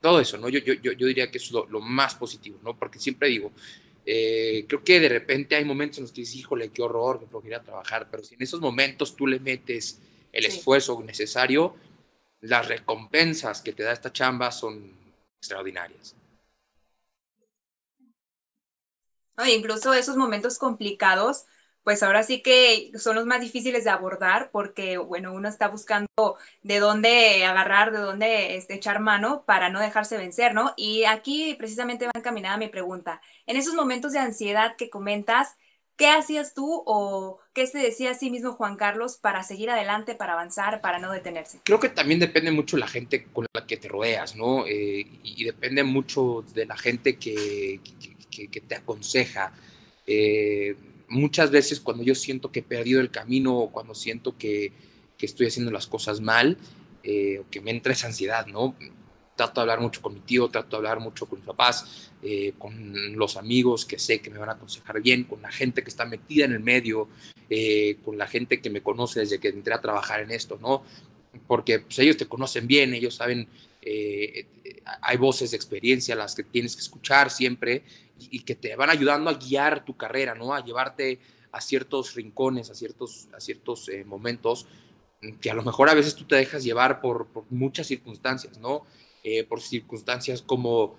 todo 0.00 0.20
eso, 0.20 0.38
¿no? 0.38 0.48
Yo, 0.48 0.60
yo, 0.60 0.74
yo 0.74 1.06
diría 1.06 1.30
que 1.30 1.38
es 1.38 1.50
lo, 1.50 1.66
más 1.80 2.14
positivo, 2.14 2.58
¿no? 2.62 2.78
Porque 2.78 2.98
siempre 2.98 3.28
digo, 3.28 3.52
eh, 4.04 4.64
creo 4.68 4.84
que 4.84 5.00
de 5.00 5.08
repente 5.08 5.56
hay 5.56 5.64
momentos 5.64 5.98
en 5.98 6.04
los 6.04 6.12
que 6.12 6.20
dices, 6.20 6.36
híjole, 6.36 6.70
qué 6.70 6.82
horror, 6.82 7.18
que 7.18 7.26
flojera 7.26 7.62
trabajar, 7.62 8.08
pero 8.10 8.22
si 8.22 8.34
en 8.34 8.42
esos 8.42 8.60
momentos 8.60 9.16
tú 9.16 9.26
le 9.26 9.40
metes 9.40 10.00
el 10.32 10.44
esfuerzo 10.44 11.02
necesario, 11.02 11.74
las 12.40 12.68
recompensas 12.68 13.62
que 13.62 13.72
te 13.72 13.82
da 13.82 13.92
esta 13.92 14.12
chamba 14.12 14.52
son 14.52 14.92
extraordinarias. 15.38 16.14
incluso 19.54 19.92
esos 19.92 20.16
momentos 20.16 20.58
complicados 20.58 21.44
pues 21.86 22.02
ahora 22.02 22.24
sí 22.24 22.42
que 22.42 22.90
son 22.98 23.14
los 23.14 23.26
más 23.26 23.40
difíciles 23.40 23.84
de 23.84 23.90
abordar 23.90 24.50
porque, 24.50 24.98
bueno, 24.98 25.32
uno 25.32 25.48
está 25.48 25.68
buscando 25.68 26.36
de 26.64 26.80
dónde 26.80 27.44
agarrar, 27.44 27.92
de 27.92 27.98
dónde 27.98 28.56
este, 28.56 28.74
echar 28.74 28.98
mano 28.98 29.44
para 29.46 29.70
no 29.70 29.78
dejarse 29.78 30.16
vencer, 30.16 30.52
¿no? 30.52 30.74
Y 30.76 31.04
aquí 31.04 31.54
precisamente 31.54 32.06
va 32.06 32.10
encaminada 32.16 32.56
mi 32.56 32.66
pregunta. 32.66 33.20
En 33.46 33.56
esos 33.56 33.74
momentos 33.74 34.10
de 34.10 34.18
ansiedad 34.18 34.74
que 34.76 34.90
comentas, 34.90 35.54
¿qué 35.94 36.08
hacías 36.08 36.54
tú 36.54 36.82
o 36.86 37.38
qué 37.52 37.68
se 37.68 37.78
decía 37.78 38.10
a 38.10 38.14
sí 38.14 38.32
mismo 38.32 38.54
Juan 38.54 38.74
Carlos 38.74 39.16
para 39.16 39.44
seguir 39.44 39.70
adelante, 39.70 40.16
para 40.16 40.32
avanzar, 40.32 40.80
para 40.80 40.98
no 40.98 41.12
detenerse? 41.12 41.60
Creo 41.62 41.78
que 41.78 41.90
también 41.90 42.18
depende 42.18 42.50
mucho 42.50 42.76
la 42.78 42.88
gente 42.88 43.26
con 43.32 43.46
la 43.54 43.64
que 43.64 43.76
te 43.76 43.86
rodeas, 43.86 44.34
¿no? 44.34 44.66
Eh, 44.66 45.06
y, 45.22 45.44
depende 45.44 45.84
mucho 45.84 46.44
de 46.52 46.66
la 46.66 46.76
gente 46.76 47.16
que, 47.16 47.80
te 48.66 48.74
aconseja. 48.74 49.52
Eh, 50.04 50.74
muchas 51.08 51.50
veces 51.50 51.80
cuando 51.80 52.02
yo 52.02 52.14
siento 52.14 52.50
que 52.50 52.60
he 52.60 52.62
perdido 52.62 53.00
el 53.00 53.10
camino 53.10 53.56
o 53.56 53.70
cuando 53.70 53.94
siento 53.94 54.36
que, 54.36 54.72
que 55.16 55.26
estoy 55.26 55.46
haciendo 55.46 55.70
las 55.70 55.86
cosas 55.86 56.20
mal, 56.20 56.58
eh, 57.02 57.42
que 57.50 57.60
me 57.60 57.70
entra 57.70 57.92
esa 57.92 58.08
ansiedad, 58.08 58.46
¿no? 58.46 58.76
Trato 59.36 59.60
de 59.60 59.62
hablar 59.62 59.80
mucho 59.80 60.02
con 60.02 60.14
mi 60.14 60.20
tío, 60.20 60.48
trato 60.48 60.70
de 60.70 60.76
hablar 60.78 61.00
mucho 61.00 61.26
con 61.26 61.38
mis 61.38 61.46
papás, 61.46 62.10
eh, 62.22 62.54
con 62.58 63.16
los 63.16 63.36
amigos 63.36 63.84
que 63.84 63.98
sé 63.98 64.20
que 64.20 64.30
me 64.30 64.38
van 64.38 64.48
a 64.48 64.52
aconsejar 64.52 65.00
bien, 65.00 65.24
con 65.24 65.42
la 65.42 65.52
gente 65.52 65.82
que 65.82 65.90
está 65.90 66.04
metida 66.04 66.46
en 66.46 66.52
el 66.52 66.60
medio, 66.60 67.08
eh, 67.48 67.98
con 68.04 68.18
la 68.18 68.26
gente 68.26 68.60
que 68.60 68.70
me 68.70 68.82
conoce 68.82 69.20
desde 69.20 69.38
que 69.38 69.48
entré 69.48 69.74
a 69.74 69.80
trabajar 69.80 70.20
en 70.20 70.30
esto, 70.30 70.58
¿no? 70.60 70.82
Porque 71.46 71.80
pues, 71.80 71.98
ellos 71.98 72.16
te 72.16 72.26
conocen 72.26 72.66
bien, 72.66 72.94
ellos 72.94 73.14
saben, 73.14 73.48
hay 75.00 75.16
voces 75.16 75.52
de 75.52 75.56
experiencia 75.56 76.16
las 76.16 76.34
que 76.34 76.42
tienes 76.42 76.74
que 76.74 76.82
escuchar 76.82 77.30
siempre 77.30 77.84
y, 78.18 78.40
que 78.40 78.54
te 78.54 78.74
van 78.76 78.90
ayudando 78.90 79.30
a 79.30 79.34
guiar 79.34 79.84
tu 79.84 79.96
carrera, 79.96 80.34
¿no? 80.34 80.54
A 80.54 80.64
llevarte 80.64 81.20
a 81.52 81.60
ciertos 81.60 82.14
rincones, 82.14 82.70
a 82.70 82.74
ciertos, 82.74 83.28
a 83.34 83.40
ciertos 83.40 83.88
eh, 83.88 84.04
momentos 84.04 84.66
que 85.40 85.50
a 85.50 85.54
lo 85.54 85.62
mejor 85.62 85.88
a 85.88 85.94
veces 85.94 86.14
tú 86.14 86.24
te 86.24 86.36
dejas 86.36 86.62
llevar 86.62 87.00
por, 87.00 87.28
muchas 87.50 87.86
circunstancias, 87.86 88.58
¿no? 88.58 88.84
Eh, 89.22 89.44
por 89.44 89.60
circunstancias 89.60 90.42
como 90.42 90.96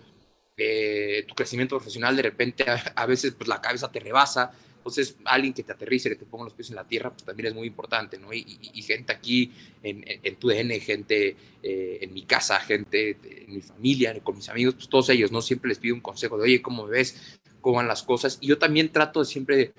eh, 0.58 1.24
tu 1.28 1.36
crecimiento 1.36 1.78
profesional, 1.78 2.16
de 2.16 2.24
repente 2.24 2.66
a, 2.96 3.06
veces 3.06 3.34
pues 3.36 3.48
la 3.48 3.62
cabeza 3.62 3.92
te 3.92 4.00
rebasa, 4.00 4.52
entonces 4.88 5.17
alguien 5.25 5.53
que 5.53 5.63
te 5.63 5.74
aterrice, 5.74 6.10
que 6.10 6.15
te 6.15 6.25
ponga 6.25 6.46
los 6.46 6.53
pies 6.53 6.70
en 6.70 6.77
la 6.77 6.88
tierra, 6.88 7.12
pues 7.12 7.25
también 7.25 7.48
es 7.48 7.53
muy 7.53 7.67
importante, 7.67 8.17
¿no? 8.17 8.34
Y, 8.34 8.46
gente 8.82 9.12
aquí 9.12 9.51
en, 9.84 10.36
tu 10.38 10.48
DN, 10.48 10.79
gente 10.79 11.36
eh, 11.62 11.98
en 12.01 12.13
mi 12.13 12.24
casa, 12.24 12.58
gente 12.62 13.17
en 13.22 13.53
mi 13.53 13.62
familia, 13.62 14.17
con 14.24 14.38
mis 14.38 14.48
amigos, 14.48 14.75
pues 14.75 14.88
todos 14.88 15.10
ellos, 15.10 15.29
¿no? 15.32 15.41
Siempre 15.41 15.67
les 15.67 15.79
pido 15.79 15.94
un 15.94 16.00
consejo 16.00 16.38
de, 16.38 16.44
oye, 16.44 16.62
¿cómo 16.62 16.86
me 16.86 16.91
ves? 16.91 17.38
¿Cómo 17.60 17.77
van 17.77 17.88
las 17.88 18.03
cosas? 18.03 18.38
Y 18.39 18.48
yo 18.48 18.58
también 18.58 18.89
trato 18.94 19.20
de 19.20 19.25
siempre 19.25 19.74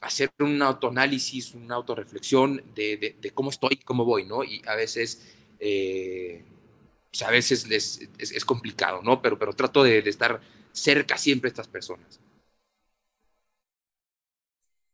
hacer 0.00 0.30
un 0.40 0.60
autoanálisis, 0.60 1.54
una 1.54 1.76
autorreflexión 1.76 2.62
de, 2.74 3.16
de, 3.18 3.30
cómo 3.30 3.48
estoy, 3.48 3.76
cómo 3.76 4.04
voy, 4.04 4.26
¿no? 4.26 4.44
Y 4.44 4.60
a 4.66 4.74
veces, 4.74 5.34
eh, 5.60 6.44
pues 7.10 7.22
a 7.22 7.30
veces 7.30 7.66
es, 7.70 8.08
es, 8.18 8.44
complicado, 8.44 9.00
¿no? 9.02 9.22
Pero, 9.22 9.38
pero 9.38 9.54
trato 9.54 9.82
de, 9.82 10.02
de 10.02 10.10
estar 10.10 10.40
cerca 10.72 11.16
siempre 11.16 11.48
de 11.48 11.52
estas 11.52 11.68
personas. 11.68 12.20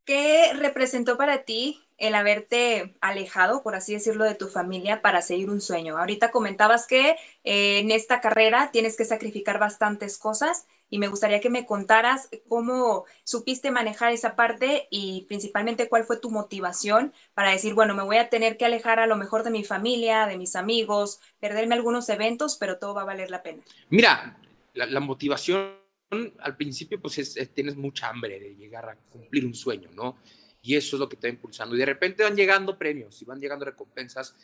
¿Qué 0.09 0.55
representó 0.55 1.19
para 1.19 1.43
ti 1.43 1.85
el 1.99 2.15
haberte 2.15 2.95
alejado, 3.03 3.63
por 3.63 3.75
así 3.75 3.93
decirlo, 3.93 4.25
de 4.25 4.35
tu 4.35 4.49
familia 4.49 5.03
para 5.03 5.21
seguir 5.21 5.51
un 5.51 5.61
sueño? 5.61 5.99
Ahorita 5.99 6.31
comentabas 6.31 6.87
que 6.87 7.11
eh, 7.45 7.81
en 7.81 7.91
esta 7.91 8.23
carrera 8.23 8.71
tienes 8.73 8.97
que 8.97 9.05
sacrificar 9.05 9.59
bastantes 9.59 10.17
cosas 10.17 10.67
y 10.89 10.99
me 10.99 11.09
gustaría 11.09 11.43
que 11.43 11.51
me 11.51 11.67
contaras 11.67 12.31
cómo 12.49 13.05
supiste 13.23 13.71
manejar 13.71 14.15
esa 14.15 14.35
parte 14.35 14.89
y 14.91 15.27
principalmente 15.29 15.91
cuál 15.91 16.05
fue 16.05 16.17
tu 16.17 16.31
motivación 16.31 17.13
para 17.35 17.51
decir, 17.51 17.75
bueno, 17.75 17.95
me 17.95 18.03
voy 18.03 18.17
a 18.17 18.31
tener 18.31 18.57
que 18.57 18.65
alejar 18.65 19.01
a 19.01 19.07
lo 19.07 19.17
mejor 19.17 19.43
de 19.43 19.51
mi 19.51 19.63
familia, 19.63 20.27
de 20.27 20.39
mis 20.39 20.57
amigos, 20.57 21.21
perderme 21.39 21.75
algunos 21.75 22.09
eventos, 22.09 22.57
pero 22.57 22.79
todo 22.79 22.95
va 22.95 23.03
a 23.03 23.05
valer 23.05 23.31
la 23.31 23.43
pena. 23.43 23.63
Mira, 23.91 24.39
la, 24.73 25.01
motivación 25.01 25.75
al 26.11 26.57
principio 26.57 27.01
pues 27.01 27.35
tienes 27.55 27.77
mucha 27.77 28.09
hambre 28.09 28.41
de 28.41 28.55
llegar 28.55 28.89
a 28.89 28.97
cumplir 28.97 29.45
un 29.45 29.55
sueño, 29.55 29.91
¿no? 29.93 30.19
Y 30.63 30.75
eso 30.75 30.97
es 30.97 31.01
lo 31.01 31.09
que 31.09 31.17
te 31.17 31.29
va 31.29 31.35
impulsando. 31.35 31.75
Y 31.77 31.79
de 31.79 31.87
repente 31.87 32.23
van 32.23 32.37
llegando 32.37 32.79
premios 32.79 33.21
y 33.23 33.25
van 33.25 33.41
llegando 33.41 33.65
recompensas 33.65 34.35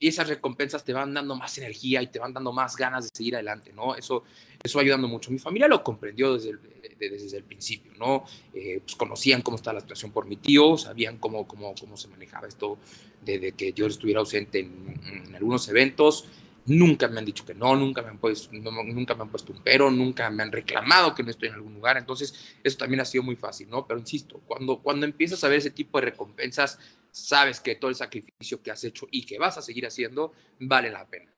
y 0.00 0.06
esas 0.06 0.28
recompensas 0.28 0.84
te 0.84 0.92
van 0.92 1.12
dando 1.12 1.34
más 1.34 1.58
energía 1.58 2.00
y 2.00 2.06
te 2.06 2.20
van 2.20 2.32
dando 2.32 2.52
más 2.52 2.76
ganas 2.76 3.04
de 3.04 3.10
seguir 3.12 3.34
adelante, 3.34 3.72
¿no? 3.72 3.96
Eso, 3.96 4.22
eso 4.62 4.78
ayudando 4.78 5.08
mucho. 5.08 5.32
Mi 5.32 5.38
familia 5.40 5.66
lo 5.66 5.82
comprendió 5.82 6.34
desde 6.34 6.50
el, 6.50 6.60
desde 6.98 7.36
el 7.36 7.42
principio, 7.42 7.92
¿no? 7.98 8.24
Eh, 8.54 8.80
pues 8.80 8.94
conocían 8.94 9.42
cómo 9.42 9.56
estaba 9.56 9.74
la 9.74 9.80
situación 9.80 10.12
por 10.12 10.26
mi 10.26 10.36
tío, 10.36 10.78
sabían 10.78 11.18
cómo, 11.18 11.48
cómo, 11.48 11.74
cómo 11.74 11.96
se 11.96 12.06
manejaba 12.06 12.46
esto 12.46 12.78
desde 13.24 13.52
que 13.52 13.72
yo 13.72 13.86
estuviera 13.86 14.20
ausente 14.20 14.60
en, 14.60 15.00
en 15.26 15.34
algunos 15.34 15.68
eventos 15.68 16.28
nunca 16.68 17.08
me 17.08 17.18
han 17.18 17.24
dicho 17.24 17.44
que 17.44 17.54
no, 17.54 17.74
nunca 17.74 18.02
me 18.02 18.08
han 18.08 18.18
puesto, 18.18 18.50
nunca 18.52 19.14
me 19.14 19.22
han 19.22 19.30
puesto 19.30 19.52
un 19.52 19.62
pero, 19.62 19.90
nunca 19.90 20.30
me 20.30 20.42
han 20.42 20.52
reclamado 20.52 21.14
que 21.14 21.22
no 21.22 21.30
estoy 21.30 21.48
en 21.48 21.54
algún 21.54 21.74
lugar, 21.74 21.96
entonces 21.96 22.56
eso 22.62 22.78
también 22.78 23.00
ha 23.00 23.04
sido 23.04 23.24
muy 23.24 23.36
fácil, 23.36 23.68
¿no? 23.68 23.86
Pero 23.86 23.98
insisto, 23.98 24.40
cuando, 24.46 24.80
cuando 24.80 25.06
empiezas 25.06 25.42
a 25.44 25.48
ver 25.48 25.58
ese 25.58 25.70
tipo 25.70 25.98
de 25.98 26.06
recompensas, 26.06 26.78
sabes 27.10 27.60
que 27.60 27.74
todo 27.74 27.90
el 27.90 27.96
sacrificio 27.96 28.62
que 28.62 28.70
has 28.70 28.84
hecho 28.84 29.06
y 29.10 29.24
que 29.24 29.38
vas 29.38 29.58
a 29.58 29.62
seguir 29.62 29.86
haciendo 29.86 30.32
vale 30.60 30.90
la 30.90 31.06
pena. 31.06 31.32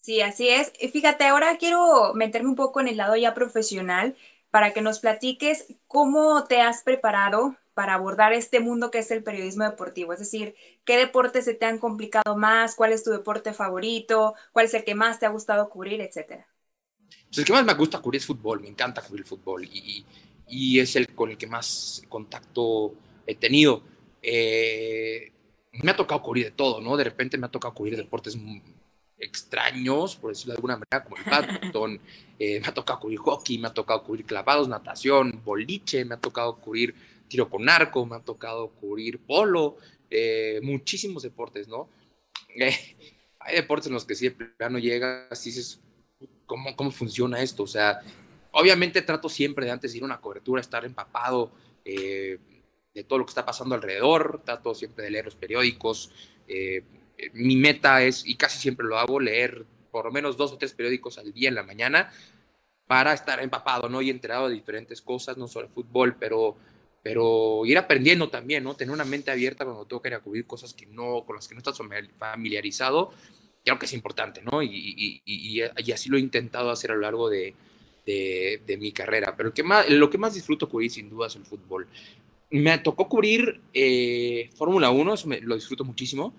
Sí, 0.00 0.20
así 0.20 0.48
es. 0.48 0.72
Fíjate, 0.92 1.24
ahora 1.24 1.56
quiero 1.58 2.14
meterme 2.14 2.50
un 2.50 2.54
poco 2.54 2.80
en 2.80 2.86
el 2.86 2.96
lado 2.96 3.16
ya 3.16 3.34
profesional 3.34 4.16
para 4.52 4.72
que 4.72 4.80
nos 4.80 5.00
platiques 5.00 5.74
cómo 5.88 6.44
te 6.44 6.60
has 6.60 6.84
preparado 6.84 7.56
para 7.76 7.92
abordar 7.92 8.32
este 8.32 8.58
mundo 8.58 8.90
que 8.90 9.00
es 9.00 9.10
el 9.10 9.22
periodismo 9.22 9.64
deportivo? 9.64 10.14
Es 10.14 10.18
decir, 10.18 10.54
¿qué 10.86 10.96
deportes 10.96 11.44
se 11.44 11.52
te 11.52 11.66
han 11.66 11.78
complicado 11.78 12.34
más? 12.34 12.74
¿Cuál 12.74 12.94
es 12.94 13.04
tu 13.04 13.10
deporte 13.10 13.52
favorito? 13.52 14.34
¿Cuál 14.50 14.64
es 14.64 14.72
el 14.72 14.82
que 14.82 14.94
más 14.94 15.20
te 15.20 15.26
ha 15.26 15.28
gustado 15.28 15.68
cubrir, 15.68 16.00
etcétera? 16.00 16.46
Pues 17.26 17.36
el 17.36 17.44
que 17.44 17.52
más 17.52 17.66
me 17.66 17.74
gusta 17.74 18.00
cubrir 18.00 18.20
es 18.20 18.26
fútbol, 18.26 18.60
me 18.60 18.68
encanta 18.68 19.02
cubrir 19.02 19.20
el 19.20 19.28
fútbol 19.28 19.66
y, 19.66 20.06
y 20.48 20.80
es 20.80 20.96
el 20.96 21.14
con 21.14 21.30
el 21.30 21.36
que 21.36 21.46
más 21.46 22.02
contacto 22.08 22.94
he 23.26 23.34
tenido. 23.34 23.82
Eh, 24.22 25.30
me 25.82 25.90
ha 25.90 25.96
tocado 25.96 26.22
cubrir 26.22 26.46
de 26.46 26.52
todo, 26.52 26.80
¿no? 26.80 26.96
De 26.96 27.04
repente 27.04 27.36
me 27.36 27.44
ha 27.44 27.50
tocado 27.50 27.74
cubrir 27.74 27.94
deportes 27.94 28.38
extraños, 29.18 30.16
por 30.16 30.30
decirlo 30.30 30.52
de 30.52 30.56
alguna 30.56 30.74
manera, 30.78 31.04
como 31.04 31.16
el 31.16 31.24
badminton, 31.24 32.00
eh, 32.38 32.60
me 32.60 32.66
ha 32.66 32.72
tocado 32.72 33.00
cubrir 33.00 33.18
hockey, 33.18 33.58
me 33.58 33.68
ha 33.68 33.74
tocado 33.74 34.02
cubrir 34.02 34.24
clavados, 34.24 34.66
natación, 34.66 35.42
boliche, 35.44 36.04
me 36.04 36.14
ha 36.14 36.18
tocado 36.18 36.56
cubrir 36.56 36.94
tiro 37.28 37.48
con 37.48 37.68
arco, 37.68 38.04
me 38.06 38.16
ha 38.16 38.20
tocado 38.20 38.70
cubrir 38.70 39.18
polo, 39.20 39.76
eh, 40.10 40.60
muchísimos 40.62 41.22
deportes, 41.22 41.68
¿no? 41.68 41.88
Eh, 42.58 42.74
hay 43.38 43.56
deportes 43.56 43.88
en 43.88 43.92
los 43.92 44.06
que 44.06 44.14
siempre 44.14 44.48
no 44.70 44.78
llegas 44.78 45.46
y 45.46 45.50
dices, 45.50 45.78
¿cómo, 46.46 46.74
¿cómo 46.74 46.90
funciona 46.90 47.42
esto? 47.42 47.64
O 47.64 47.66
sea, 47.66 48.00
obviamente 48.52 49.02
trato 49.02 49.28
siempre 49.28 49.66
de 49.66 49.72
antes 49.72 49.94
ir 49.94 50.02
a 50.02 50.06
una 50.06 50.22
cobertura, 50.22 50.62
estar 50.62 50.86
empapado 50.86 51.52
eh, 51.84 52.38
de 52.94 53.04
todo 53.04 53.18
lo 53.18 53.26
que 53.26 53.30
está 53.30 53.44
pasando 53.44 53.74
alrededor, 53.74 54.40
trato 54.42 54.74
siempre 54.74 55.04
de 55.04 55.10
leer 55.10 55.26
los 55.26 55.36
periódicos. 55.36 56.10
mi 57.34 57.56
meta 57.56 58.02
es, 58.02 58.26
y 58.26 58.36
casi 58.36 58.58
siempre 58.58 58.86
lo 58.86 58.98
hago, 58.98 59.20
leer 59.20 59.66
por 59.90 60.06
lo 60.06 60.12
menos 60.12 60.38
dos 60.38 60.52
o 60.52 60.58
tres 60.58 60.72
periódicos 60.72 61.18
al 61.18 61.32
día 61.34 61.50
en 61.50 61.54
la 61.56 61.62
mañana 61.62 62.10
para 62.86 63.12
estar 63.12 63.42
empapado, 63.42 63.88
¿no? 63.88 64.00
Y 64.00 64.10
enterado 64.10 64.48
de 64.48 64.54
diferentes 64.54 65.02
cosas, 65.02 65.36
no 65.36 65.48
solo 65.48 65.66
el 65.66 65.72
fútbol, 65.72 66.16
pero 66.18 66.56
pero 67.06 67.64
ir 67.64 67.78
aprendiendo 67.78 68.28
también, 68.30 68.64
¿no? 68.64 68.74
Tener 68.74 68.92
una 68.92 69.04
mente 69.04 69.30
abierta 69.30 69.64
cuando 69.64 70.02
que 70.02 70.08
ir 70.08 70.14
a 70.14 70.18
cubrir 70.18 70.44
cosas 70.44 70.74
que 70.74 70.86
no, 70.86 71.22
con 71.24 71.36
las 71.36 71.46
que 71.46 71.54
no 71.54 71.60
estás 71.60 71.78
familiarizado, 72.18 73.12
creo 73.64 73.78
que 73.78 73.86
es 73.86 73.92
importante, 73.92 74.42
¿no? 74.42 74.60
Y, 74.60 74.68
y, 74.74 75.22
y, 75.24 75.92
así 75.92 76.08
lo 76.08 76.16
he 76.16 76.20
intentado 76.20 76.68
hacer 76.68 76.90
a 76.90 76.94
lo 76.96 77.02
largo 77.02 77.30
de, 77.30 77.54
de, 78.04 78.76
mi 78.76 78.90
carrera. 78.90 79.36
Pero 79.36 79.54
que 79.54 79.62
más, 79.62 79.88
lo 79.88 80.10
que 80.10 80.18
más 80.18 80.34
disfruto 80.34 80.68
cubrir 80.68 80.90
sin 80.90 81.08
duda 81.08 81.28
es 81.28 81.36
el 81.36 81.44
fútbol. 81.44 81.86
Me 82.50 82.76
tocó 82.78 83.08
cubrir 83.08 83.60
eh, 83.72 84.50
Fórmula 84.56 84.90
1, 84.90 85.14
eso 85.14 85.28
me, 85.28 85.40
lo 85.40 85.54
disfruto 85.54 85.84
muchísimo. 85.84 86.34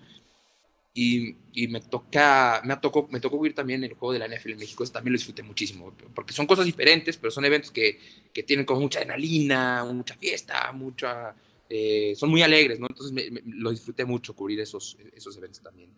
Y, 1.00 1.68
me 1.68 1.80
toca, 1.80 2.60
me 2.64 2.76
tocó, 2.76 3.06
me 3.08 3.20
tocó 3.20 3.38
vivir 3.38 3.54
también 3.54 3.84
el 3.84 3.94
juego 3.94 4.12
de 4.12 4.18
la 4.18 4.26
NFL 4.26 4.52
en 4.52 4.58
México, 4.58 4.82
eso 4.82 4.92
también 4.92 5.12
lo 5.12 5.16
disfruté 5.16 5.44
muchísimo, 5.44 5.92
porque 6.12 6.32
son 6.32 6.46
cosas 6.46 6.66
diferentes, 6.66 7.16
pero 7.16 7.30
son 7.30 7.44
eventos 7.44 7.70
que, 7.70 8.00
que 8.32 8.42
tienen 8.42 8.66
como 8.66 8.80
mucha 8.80 8.98
adrenalina, 8.98 9.84
mucha 9.84 10.16
fiesta, 10.16 10.72
mucha, 10.72 11.36
eh, 11.68 12.14
son 12.16 12.30
muy 12.30 12.42
alegres, 12.42 12.80
¿no? 12.80 12.86
Entonces 12.88 13.12
me, 13.12 13.42
lo 13.46 13.70
disfruté 13.70 14.04
mucho 14.04 14.34
cubrir 14.34 14.58
esos, 14.58 14.96
esos 15.14 15.36
eventos 15.36 15.62
también. 15.62 15.96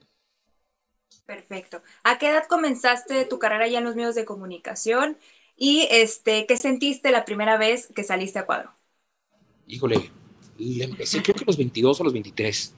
Perfecto. 1.25 1.83
¿A 2.05 2.19
qué 2.19 2.29
edad 2.29 2.45
comenzaste 2.47 3.25
tu 3.25 3.39
carrera 3.39 3.69
ya 3.69 3.79
en 3.79 3.85
los 3.85 3.97
medios 3.97 4.15
de 4.15 4.27
comunicación? 4.27 5.17
Y 5.57 5.89
este, 5.91 6.45
¿qué 6.45 6.59
sentiste 6.59 7.11
la 7.11 7.25
primera 7.25 7.57
vez 7.57 7.89
que 7.95 8.05
saliste 8.05 8.39
a 8.39 8.47
cuadro? 8.47 8.75
Híjole, 9.67 10.11
le 10.59 10.85
empecé 10.85 11.23
creo 11.23 11.37
que 11.37 11.45
a 11.45 11.47
los 11.47 11.57
22 11.57 12.01
o 12.01 12.05
los 12.05 12.13
23 12.13 12.75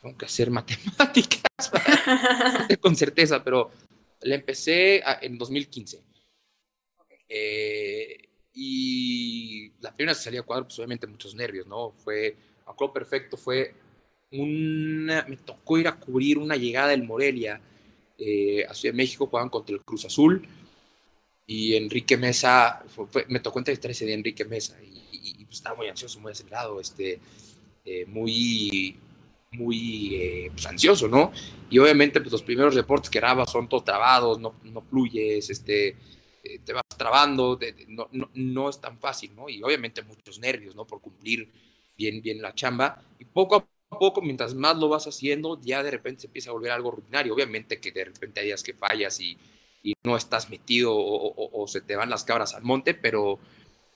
tengo 0.00 0.16
que 0.16 0.26
hacer 0.26 0.50
matemáticas 0.50 1.42
con 2.80 2.96
certeza, 2.96 3.42
pero 3.42 3.70
la 4.22 4.34
empecé 4.34 5.02
en 5.22 5.38
2015. 5.38 6.02
Eh, 7.28 8.28
y 8.52 9.70
la 9.80 9.94
primera 9.94 10.14
salí 10.14 10.36
a 10.36 10.42
cuadro, 10.42 10.64
pues 10.64 10.78
obviamente 10.78 11.06
muchos 11.06 11.34
nervios, 11.34 11.66
¿no? 11.66 11.92
Fue, 11.92 12.36
acuerdo 12.66 12.92
perfecto, 12.92 13.36
fue 13.36 13.74
una, 14.32 15.24
me 15.28 15.36
tocó 15.36 15.78
ir 15.78 15.88
a 15.88 15.96
cubrir 15.96 16.38
una 16.38 16.56
llegada 16.56 16.88
del 16.88 17.04
Morelia 17.04 17.60
eh, 18.18 18.64
a 18.68 18.74
Ciudad 18.74 18.92
de 18.92 18.96
México, 18.96 19.26
jugaban 19.26 19.48
contra 19.48 19.74
el 19.74 19.82
Cruz 19.82 20.04
Azul, 20.04 20.46
y 21.46 21.74
Enrique 21.74 22.16
Mesa, 22.16 22.84
me 23.28 23.40
tocó 23.40 23.58
entrevistar 23.58 23.90
ese 23.90 24.06
día 24.06 24.14
Enrique 24.14 24.44
Mesa, 24.44 24.76
y, 24.82 25.44
pues, 25.44 25.58
estaba 25.58 25.76
muy 25.76 25.88
ansioso, 25.88 26.20
muy 26.20 26.32
acelerado, 26.32 26.80
este, 26.80 27.18
eh, 27.84 28.04
muy, 28.06 28.96
muy 29.52 30.14
eh, 30.14 30.50
pues, 30.52 30.66
ansioso, 30.66 31.08
¿no? 31.08 31.32
Y 31.68 31.78
obviamente 31.78 32.20
pues, 32.20 32.32
los 32.32 32.42
primeros 32.42 32.74
reportes 32.74 33.10
que 33.10 33.18
grabas 33.18 33.50
son 33.50 33.68
todos 33.68 33.84
trabados, 33.84 34.38
no, 34.38 34.54
no 34.64 34.82
fluyes, 34.82 35.50
este, 35.50 35.96
eh, 36.44 36.58
te 36.64 36.72
vas 36.72 36.84
trabando, 36.96 37.58
no, 37.88 38.08
no, 38.12 38.30
no, 38.34 38.68
es 38.68 38.80
tan 38.80 38.98
fácil, 38.98 39.34
¿no? 39.34 39.48
Y 39.48 39.62
obviamente 39.62 40.02
muchos 40.02 40.38
nervios, 40.38 40.74
¿no? 40.76 40.86
Por 40.86 41.00
cumplir 41.00 41.50
bien, 41.96 42.22
bien 42.22 42.40
la 42.40 42.54
chamba. 42.54 43.02
Y 43.18 43.24
poco 43.24 43.56
a 43.56 43.66
poco, 43.98 44.22
mientras 44.22 44.54
más 44.54 44.76
lo 44.76 44.88
vas 44.88 45.06
haciendo, 45.06 45.60
ya 45.60 45.82
de 45.82 45.90
repente 45.90 46.22
se 46.22 46.26
empieza 46.28 46.50
a 46.50 46.52
volver 46.52 46.70
algo 46.70 46.92
rutinario. 46.92 47.34
Obviamente 47.34 47.80
que 47.80 47.90
de 47.90 48.04
repente 48.04 48.40
hay 48.40 48.46
días 48.46 48.62
que 48.62 48.74
fallas 48.74 49.20
y, 49.20 49.36
y 49.82 49.94
no 50.04 50.16
estás 50.16 50.48
metido 50.50 50.94
o, 50.94 51.62
o, 51.62 51.66
se 51.66 51.80
te 51.80 51.96
van 51.96 52.10
las 52.10 52.24
cabras 52.24 52.54
al 52.54 52.62
monte, 52.62 52.94
pero 52.94 53.38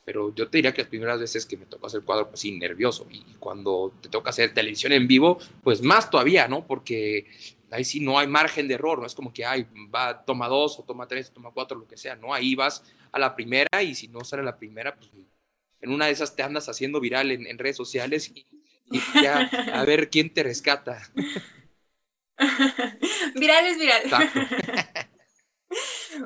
pero 0.04 0.34
yo 0.34 0.48
te 0.48 0.58
diría 0.58 0.72
que 0.72 0.82
las 0.82 0.88
primeras 0.88 1.18
veces 1.18 1.46
que 1.46 1.56
me 1.56 1.66
tocó 1.66 1.86
hacer 1.86 2.02
cuadro, 2.02 2.28
pues 2.28 2.40
sí, 2.40 2.52
nervioso. 2.52 3.06
Y 3.10 3.22
cuando 3.38 3.92
te 4.00 4.08
toca 4.08 4.30
hacer 4.30 4.52
televisión 4.52 4.92
en 4.92 5.06
vivo, 5.08 5.38
pues 5.62 5.82
más 5.82 6.10
todavía, 6.10 6.46
¿no? 6.46 6.66
Porque 6.66 7.26
ahí 7.70 7.84
sí 7.84 8.00
no 8.00 8.18
hay 8.18 8.26
margen 8.26 8.68
de 8.68 8.74
error, 8.74 8.98
no 9.00 9.06
es 9.06 9.14
como 9.14 9.32
que, 9.32 9.44
ay, 9.44 9.66
va, 9.94 10.24
toma 10.24 10.48
dos, 10.48 10.78
o 10.78 10.82
toma 10.82 11.08
tres, 11.08 11.30
o 11.30 11.32
toma 11.32 11.50
cuatro, 11.52 11.78
lo 11.78 11.88
que 11.88 11.96
sea, 11.96 12.16
¿no? 12.16 12.34
Ahí 12.34 12.54
vas 12.54 12.84
a 13.12 13.18
la 13.18 13.34
primera 13.34 13.82
y 13.82 13.94
si 13.94 14.08
no 14.08 14.24
sale 14.24 14.42
la 14.42 14.56
primera, 14.56 14.94
pues 14.94 15.10
en 15.80 15.90
una 15.90 16.06
de 16.06 16.12
esas 16.12 16.36
te 16.36 16.42
andas 16.42 16.68
haciendo 16.68 17.00
viral 17.00 17.30
en, 17.30 17.58
redes 17.58 17.76
sociales 17.76 18.30
y, 18.34 18.46
Y 18.90 19.00
ya, 19.22 19.50
a 19.72 19.84
ver 19.84 20.10
quién 20.10 20.32
te 20.32 20.42
rescata. 20.42 21.02
virales, 23.34 23.78
virales. 23.78 24.12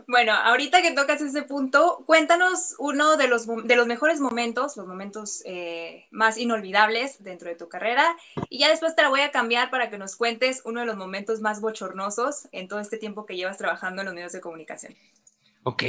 Bueno, 0.06 0.32
ahorita 0.32 0.82
que 0.82 0.92
tocas 0.92 1.20
ese 1.20 1.42
punto, 1.42 2.02
cuéntanos 2.06 2.74
uno 2.78 3.16
de 3.16 3.28
los, 3.28 3.46
de 3.46 3.76
los 3.76 3.86
mejores 3.86 4.20
momentos, 4.20 4.76
los 4.76 4.86
momentos 4.86 5.42
eh, 5.44 6.06
más 6.10 6.38
inolvidables 6.38 7.22
dentro 7.22 7.48
de 7.48 7.56
tu 7.56 7.68
carrera, 7.68 8.16
y 8.50 8.58
ya 8.58 8.68
después 8.68 8.94
te 8.96 9.02
la 9.02 9.08
voy 9.08 9.20
a 9.20 9.30
cambiar 9.30 9.70
para 9.70 9.90
que 9.90 9.98
nos 9.98 10.16
cuentes 10.16 10.62
uno 10.64 10.80
de 10.80 10.86
los 10.86 10.96
momentos 10.96 11.40
más 11.40 11.60
bochornosos 11.60 12.48
en 12.52 12.68
todo 12.68 12.80
este 12.80 12.98
tiempo 12.98 13.26
que 13.26 13.36
llevas 13.36 13.58
trabajando 13.58 14.02
en 14.02 14.06
los 14.06 14.14
medios 14.14 14.32
de 14.32 14.40
comunicación. 14.40 14.94
Ok. 15.64 15.84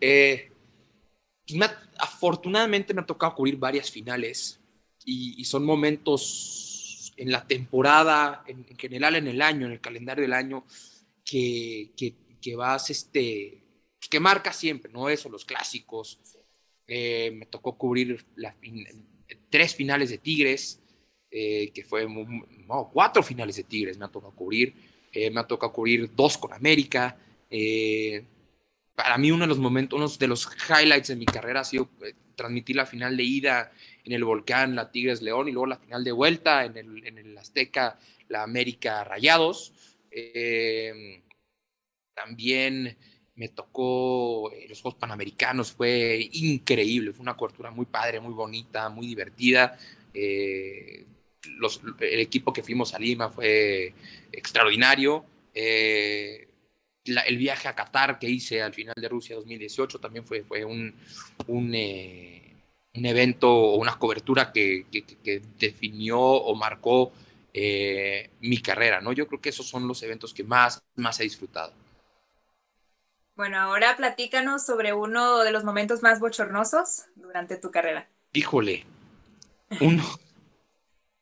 Eh, 0.00 0.50
pues 1.46 1.70
afortunadamente 1.98 2.94
me 2.94 3.02
ha 3.02 3.06
tocado 3.06 3.34
cubrir 3.34 3.56
varias 3.56 3.90
finales 3.90 4.60
y, 5.04 5.44
son 5.44 5.64
momentos 5.64 7.12
en 7.16 7.30
la 7.30 7.46
temporada, 7.46 8.42
en, 8.46 8.64
general 8.78 9.16
en 9.16 9.28
el 9.28 9.42
año, 9.42 9.66
en 9.66 9.72
el 9.72 9.80
calendario 9.80 10.22
del 10.22 10.32
año, 10.32 10.64
que, 11.24 11.92
que, 11.96 12.14
vas, 12.54 12.90
este, 12.90 13.62
que 14.10 14.20
marca 14.20 14.52
siempre, 14.52 14.92
¿no? 14.92 15.08
Eso, 15.08 15.28
los 15.28 15.44
clásicos. 15.44 16.20
Eh, 16.86 17.30
me 17.34 17.46
tocó 17.46 17.76
cubrir 17.78 18.24
tres 19.48 19.74
finales 19.74 20.10
de 20.10 20.18
Tigres, 20.18 20.80
eh, 21.30 21.70
que 21.72 21.82
fue, 21.82 22.06
no, 22.06 22.90
cuatro 22.92 23.22
finales 23.22 23.56
de 23.56 23.64
Tigres 23.64 23.98
me 23.98 24.04
ha 24.04 24.08
tocado 24.08 24.34
cubrir. 24.34 24.74
Eh, 25.12 25.30
me 25.30 25.40
ha 25.40 25.46
tocado 25.46 25.72
cubrir 25.72 26.10
dos 26.14 26.36
con 26.36 26.52
América. 26.52 27.16
para 28.94 29.18
mí 29.18 29.30
uno 29.30 29.44
de 29.44 29.48
los 29.48 29.58
momentos, 29.58 29.96
uno 29.96 30.08
de 30.08 30.28
los 30.28 30.48
highlights 30.68 31.08
de 31.08 31.16
mi 31.16 31.24
carrera 31.24 31.60
ha 31.60 31.64
sido 31.64 31.88
transmitir 32.36 32.76
la 32.76 32.86
final 32.86 33.16
de 33.16 33.22
ida 33.22 33.72
en 34.04 34.12
el 34.12 34.24
Volcán, 34.24 34.74
la 34.74 34.90
Tigres 34.90 35.22
León, 35.22 35.48
y 35.48 35.52
luego 35.52 35.66
la 35.66 35.78
final 35.78 36.04
de 36.04 36.12
vuelta 36.12 36.64
en 36.64 36.76
el, 36.76 37.06
en 37.06 37.18
el 37.18 37.38
Azteca, 37.38 37.98
la 38.28 38.42
América 38.42 39.02
Rayados. 39.04 39.72
Eh, 40.10 41.22
también 42.14 42.96
me 43.36 43.48
tocó 43.48 44.50
eh, 44.52 44.66
los 44.68 44.80
Juegos 44.80 44.98
Panamericanos, 44.98 45.72
fue 45.72 46.28
increíble, 46.32 47.12
fue 47.12 47.22
una 47.22 47.36
cobertura 47.36 47.70
muy 47.70 47.86
padre, 47.86 48.20
muy 48.20 48.32
bonita, 48.32 48.88
muy 48.88 49.06
divertida. 49.06 49.78
Eh, 50.12 51.04
el 52.00 52.20
equipo 52.20 52.52
que 52.52 52.62
fuimos 52.62 52.94
a 52.94 52.98
Lima 52.98 53.28
fue 53.30 53.92
extraordinario. 54.32 55.24
el 55.54 57.36
viaje 57.36 57.68
a 57.68 57.74
Qatar 57.74 58.18
que 58.18 58.28
hice 58.28 58.62
al 58.62 58.72
final 58.72 58.94
de 58.96 59.08
Rusia 59.08 59.36
2018 59.36 59.98
también 60.00 60.24
fue, 60.24 60.42
fue 60.42 60.64
un, 60.64 60.94
un 61.48 61.74
un 62.94 63.06
evento 63.06 63.52
o 63.52 63.76
una 63.76 63.98
cobertura 63.98 64.52
que, 64.52 64.86
definió 65.58 66.20
o 66.20 66.54
marcó 66.54 67.12
eh, 67.52 68.30
mi 68.40 68.58
carrera, 68.58 69.00
¿no? 69.00 69.12
Yo 69.12 69.26
creo 69.26 69.40
que 69.40 69.48
esos 69.48 69.66
son 69.66 69.86
los 69.88 70.02
eventos 70.02 70.32
que 70.32 70.44
más, 70.44 70.82
más 70.96 71.20
he 71.20 71.24
disfrutado. 71.24 71.72
Bueno, 73.36 73.58
ahora 73.58 73.96
platícanos 73.96 74.64
sobre 74.64 74.92
uno 74.92 75.40
de 75.40 75.50
los 75.50 75.64
momentos 75.64 76.02
más 76.02 76.20
bochornosos 76.20 77.06
durante 77.16 77.56
tu 77.56 77.70
carrera. 77.70 78.08
Híjole, 78.32 78.84
uno. 79.80 80.04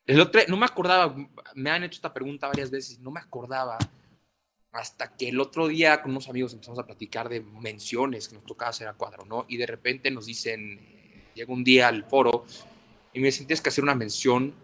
El 0.07 0.21
otro, 0.21 0.43
no 0.49 0.57
me 0.57 0.67
acordaba, 0.67 1.15
me 1.55 1.71
han 1.71 1.85
hecho 1.85 1.97
esta 1.97 2.13
pregunta 2.13 2.49
varias 2.49 2.71
veces, 2.71 2.99
no 2.99 3.11
me 3.11 3.21
acordaba 3.21 3.79
hasta 4.73 5.15
que 5.17 5.29
el 5.29 5.39
otro 5.39 5.69
día 5.69 6.03
con 6.03 6.11
unos 6.11 6.29
amigos 6.29 6.53
empezamos 6.53 6.79
a 6.79 6.87
platicar 6.87 7.29
de 7.29 7.41
menciones 7.41 8.29
que 8.29 8.35
nos 8.35 8.45
tocaba 8.45 8.71
hacer 8.71 8.89
a 8.89 8.95
cuadro, 8.95 9.25
¿no? 9.25 9.45
Y 9.49 9.59
de 9.59 9.67
repente 9.67 10.11
nos 10.11 10.27
dicen, 10.27 10.81
llego 11.35 11.53
un 11.53 11.63
día 11.63 11.89
al 11.89 12.05
foro 12.05 12.47
y 13.13 13.21
me 13.21 13.27
dicen, 13.27 13.47
tienes 13.47 13.61
que 13.61 13.69
hacer 13.69 13.85
una 13.85 13.95
mención 13.95 14.55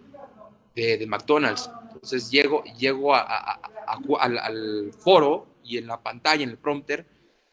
de, 0.75 1.07
McDonald's. 1.07 1.71
Entonces 1.93 2.31
llego, 2.31 2.65
llego 2.79 3.15
al, 3.15 4.93
foro 4.99 5.47
y 5.63 5.79
en 5.79 5.87
la 5.87 6.03
pantalla, 6.03 6.43
en 6.43 6.51
el 6.51 6.59
prompter, 6.59 7.07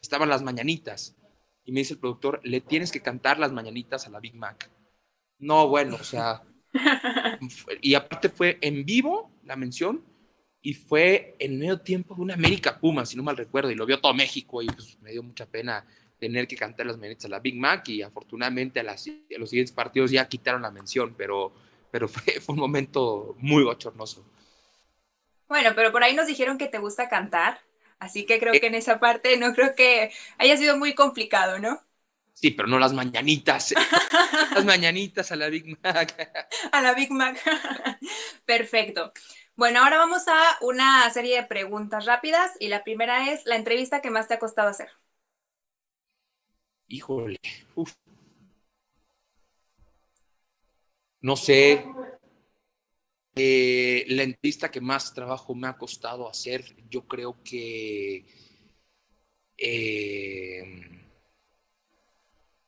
estaban 0.05 0.29
las 0.29 0.43
mañanitas. 0.43 1.15
Y 1.63 1.71
me 1.71 1.79
dice 1.79 1.95
el 1.95 1.99
productor, 1.99 2.39
le 2.43 2.61
tienes 2.61 2.91
que 2.91 3.01
cantar 3.01 3.39
las 3.39 3.51
mañanitas 3.51 4.05
a 4.05 4.09
la 4.09 4.19
Big 4.19 4.35
Mac. 4.35 4.69
No, 5.39 5.67
bueno, 5.67 5.97
o 5.99 6.03
sea... 6.03 6.43
y 7.81 7.95
aparte 7.95 8.29
fue 8.29 8.57
en 8.61 8.85
vivo 8.85 9.31
la 9.43 9.55
mención 9.55 10.03
y 10.61 10.73
fue 10.73 11.35
en 11.39 11.59
medio 11.59 11.79
tiempo 11.79 12.15
de 12.15 12.21
una 12.21 12.33
América 12.33 12.79
Puma, 12.79 13.05
si 13.05 13.15
no 13.15 13.23
mal 13.23 13.37
recuerdo, 13.37 13.71
y 13.71 13.75
lo 13.75 13.85
vio 13.85 14.01
todo 14.01 14.13
México 14.13 14.61
y 14.61 14.67
pues 14.67 14.99
me 14.99 15.11
dio 15.11 15.23
mucha 15.23 15.45
pena 15.45 15.85
tener 16.19 16.47
que 16.47 16.55
cantar 16.55 16.85
las 16.85 16.97
mañanitas 16.97 17.25
a 17.25 17.29
la 17.29 17.39
Big 17.39 17.55
Mac 17.55 17.87
y 17.89 18.01
afortunadamente 18.01 18.79
a, 18.79 18.83
los 18.83 19.49
siguientes 19.49 19.71
partidos 19.71 20.11
ya 20.11 20.27
quitaron 20.27 20.61
la 20.61 20.71
mención, 20.71 21.13
pero, 21.17 21.53
pero 21.91 22.07
fue, 22.07 22.41
un 22.47 22.57
momento 22.57 23.35
muy 23.39 23.63
bochornoso. 23.63 24.25
Bueno, 25.47 25.69
pero 25.75 25.91
por 25.91 26.03
ahí 26.03 26.15
nos 26.15 26.25
dijeron 26.25 26.57
que 26.57 26.67
te 26.67 26.79
gusta 26.79 27.09
cantar, 27.09 27.59
así 27.99 28.25
que 28.25 28.39
creo 28.39 28.53
eh. 28.53 28.59
que 28.59 28.67
en 28.67 28.75
esa 28.75 28.99
parte 28.99 29.37
no 29.37 29.53
creo 29.53 29.75
que 29.75 30.11
haya 30.37 30.57
sido 30.57 30.77
muy 30.77 30.93
complicado, 30.93 31.59
¿no? 31.59 31.81
Sí, 32.33 32.51
pero 32.51 32.67
no 32.67 32.79
las 32.79 32.93
mañanitas. 32.93 33.73
las 34.53 34.65
mañanitas 34.65 35.31
a 35.31 35.35
la 35.37 35.47
Big 35.47 35.77
Mac. 35.81 36.47
a 36.71 36.81
la 36.81 36.93
Big 36.93 37.11
Mac. 37.11 37.41
Perfecto. 38.45 39.13
Bueno, 39.55 39.81
ahora 39.81 39.97
vamos 39.97 40.27
a 40.27 40.57
una 40.61 41.09
serie 41.11 41.37
de 41.37 41.47
preguntas 41.47 42.05
rápidas 42.05 42.51
y 42.59 42.67
la 42.67 42.83
primera 42.83 43.31
es 43.31 43.45
la 43.45 43.55
entrevista 43.55 44.01
que 44.01 44.11
más 44.11 44.27
te 44.27 44.33
ha 44.33 44.39
costado 44.39 44.69
hacer. 44.69 44.89
Híjole, 46.87 47.39
No 51.21 51.35
sé, 51.35 51.83
eh, 53.35 54.05
la 54.09 54.23
entrevista 54.23 54.71
que 54.71 54.81
más 54.81 55.13
trabajo 55.13 55.53
me 55.55 55.67
ha 55.67 55.77
costado 55.77 56.29
hacer, 56.29 56.63
yo 56.89 57.07
creo 57.07 57.43
que 57.43 58.25
eh, 59.57 60.63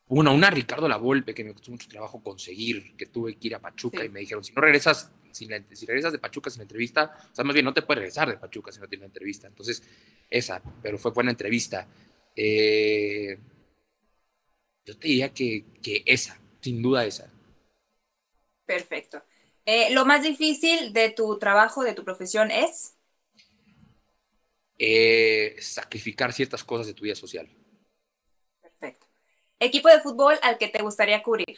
una, 0.10 0.32
una 0.32 0.50
Ricardo 0.50 0.88
La 0.88 0.98
Volpe 0.98 1.34
que 1.34 1.44
me 1.44 1.54
costó 1.54 1.72
mucho 1.72 1.88
trabajo 1.88 2.24
conseguir, 2.24 2.96
que 2.96 3.08
tuve 3.08 3.38
que 3.38 3.48
ir 3.48 3.56
a 3.56 3.60
Pachuca 3.60 4.06
y 4.06 4.10
me 4.10 4.22
dijeron, 4.22 4.44
si 4.44 4.54
no 4.54 4.62
regresas, 4.62 5.12
si 5.32 5.48
regresas 5.86 6.14
de 6.14 6.20
Pachuca 6.20 6.50
sin 6.50 6.62
entrevista, 6.62 7.18
o 7.32 7.36
sea, 7.36 7.44
más 7.44 7.54
bien 7.54 7.66
no 7.66 7.74
te 7.74 7.82
puedes 7.82 8.00
regresar 8.00 8.30
de 8.30 8.38
Pachuca 8.38 8.72
si 8.72 8.80
no 8.80 8.88
tienes 8.88 9.08
entrevista. 9.08 9.48
Entonces, 9.48 9.84
esa, 10.30 10.62
pero 10.82 10.98
fue 10.98 11.12
buena 11.12 11.32
entrevista. 11.32 11.88
Eh, 12.36 13.38
yo 14.86 14.98
te 14.98 15.08
diría 15.08 15.34
que, 15.34 15.66
esa, 16.06 16.40
sin 16.62 16.82
duda 16.82 17.06
esa. 17.06 17.30
Perfecto. 18.66 19.22
Eh, 19.70 19.90
¿Lo 19.92 20.06
más 20.06 20.24
difícil 20.24 20.94
de 20.94 21.10
tu 21.10 21.38
trabajo, 21.40 21.84
de 21.84 21.94
tu 21.94 22.06
profesión 22.06 22.52
es? 22.52 22.96
Eh, 24.80 25.58
sacrificar 25.60 26.32
ciertas 26.32 26.64
cosas 26.64 26.88
de 26.88 26.94
tu 26.94 27.04
vida 27.04 27.16
social. 27.16 27.50
Perfecto. 28.62 29.06
¿Equipo 29.60 29.90
de 29.90 30.00
fútbol 30.00 30.36
al 30.42 30.58
que 30.58 30.70
te 30.70 30.82
gustaría 30.82 31.22
cubrir? 31.22 31.58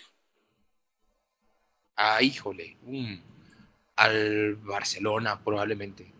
Ah, 1.96 2.20
híjole. 2.24 2.78
Mm, 2.82 3.18
al 3.98 4.56
Barcelona, 4.56 5.44
probablemente. 5.44 6.12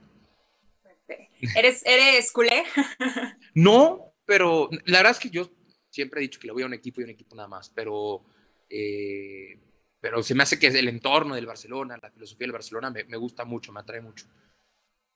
¿Eres, 1.56 1.84
¿Eres 1.88 2.32
culé? 2.32 2.66
no, 3.56 4.14
pero 4.26 4.70
la 4.86 5.00
verdad 5.00 5.14
es 5.14 5.20
que 5.20 5.32
yo 5.32 5.50
siempre 5.90 6.20
he 6.20 6.22
dicho 6.22 6.40
que 6.40 6.46
le 6.46 6.54
voy 6.54 6.62
a 6.62 6.68
un 6.68 6.74
equipo 6.76 7.02
y 7.02 7.06
un 7.06 7.10
equipo 7.10 7.36
nada 7.36 7.48
más, 7.48 7.72
pero, 7.72 8.22
eh, 8.70 9.58
pero 10.02 10.24
se 10.24 10.36
me 10.36 10.44
hace 10.44 10.58
que 10.58 10.68
el 10.68 10.88
entorno 10.88 11.36
del 11.36 11.46
Barcelona, 11.46 12.00
la 12.02 12.12
filosofía 12.12 12.46
del 12.46 12.54
Barcelona 12.54 12.90
me, 12.90 13.18
gusta 13.18 13.46
mucho, 13.46 13.72
me 13.72 13.82
atrae 13.82 14.02
mucho. 14.02 14.26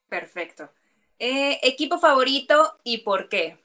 Perfecto. 0.09 0.71
Eh, 1.17 1.59
¿Equipo 1.63 1.99
favorito 1.99 2.79
y 2.83 2.99
por 2.99 3.29
qué? 3.29 3.57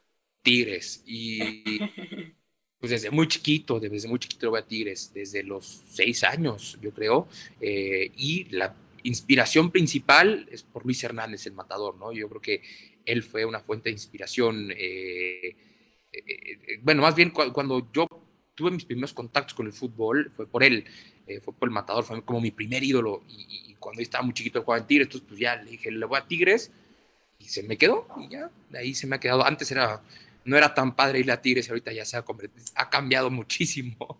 Tigres. 0.42 1.02
Y 1.06 1.78
pues 2.78 2.90
desde 2.90 3.10
muy 3.10 3.26
chiquito, 3.26 3.80
desde 3.80 4.08
muy 4.08 4.18
chiquito 4.18 4.50
voy 4.50 4.60
a 4.60 4.66
Tigres, 4.66 5.12
desde 5.12 5.42
los 5.42 5.82
seis 5.90 6.22
años, 6.22 6.78
yo 6.80 6.92
creo. 6.92 7.28
Eh, 7.60 8.12
y 8.16 8.44
la 8.50 8.74
inspiración 9.02 9.70
principal 9.72 10.48
es 10.50 10.62
por 10.62 10.84
Luis 10.84 11.02
Hernández, 11.02 11.46
el 11.46 11.54
matador, 11.54 11.96
¿no? 11.96 12.12
Yo 12.12 12.28
creo 12.28 12.40
que 12.40 12.62
él 13.04 13.22
fue 13.24 13.44
una 13.44 13.60
fuente 13.60 13.88
de 13.88 13.94
inspiración. 13.94 14.72
Eh, 14.76 15.56
bueno, 16.82 17.02
más 17.02 17.14
bien 17.14 17.30
cuando 17.30 17.90
yo 17.92 18.06
tuve 18.58 18.72
mis 18.72 18.84
primeros 18.84 19.12
contactos 19.12 19.54
con 19.54 19.66
el 19.66 19.72
fútbol, 19.72 20.32
fue 20.34 20.44
por 20.48 20.64
él, 20.64 20.84
eh, 21.28 21.40
fue 21.40 21.54
por 21.54 21.68
el 21.68 21.72
matador, 21.72 22.02
fue 22.02 22.24
como 22.24 22.40
mi 22.40 22.50
primer 22.50 22.82
ídolo. 22.82 23.22
Y, 23.28 23.76
cuando 23.78 24.02
estaba 24.02 24.24
muy 24.24 24.34
chiquito 24.34 24.62
jugaba 24.64 24.80
en 24.80 24.88
Tigres, 24.88 25.06
entonces 25.06 25.28
pues 25.28 25.38
ya 25.38 25.54
le 25.54 25.70
dije, 25.70 25.92
le 25.92 26.04
voy 26.04 26.18
a 26.18 26.26
Tigres, 26.26 26.72
y 27.38 27.44
se 27.44 27.62
me 27.62 27.78
quedó, 27.78 28.08
y 28.18 28.28
ya, 28.28 28.50
de 28.70 28.78
ahí 28.80 28.94
se 28.94 29.06
me 29.06 29.14
ha 29.14 29.20
quedado. 29.20 29.46
Antes 29.46 29.70
era, 29.70 30.02
no 30.44 30.56
era 30.56 30.74
tan 30.74 30.96
padre 30.96 31.20
ir 31.20 31.30
a 31.30 31.40
Tigres, 31.40 31.68
y 31.68 31.70
ahorita 31.70 31.92
ya 31.92 32.04
se 32.04 32.16
ha, 32.16 32.24
ha 32.74 32.90
cambiado 32.90 33.30
muchísimo. 33.30 34.18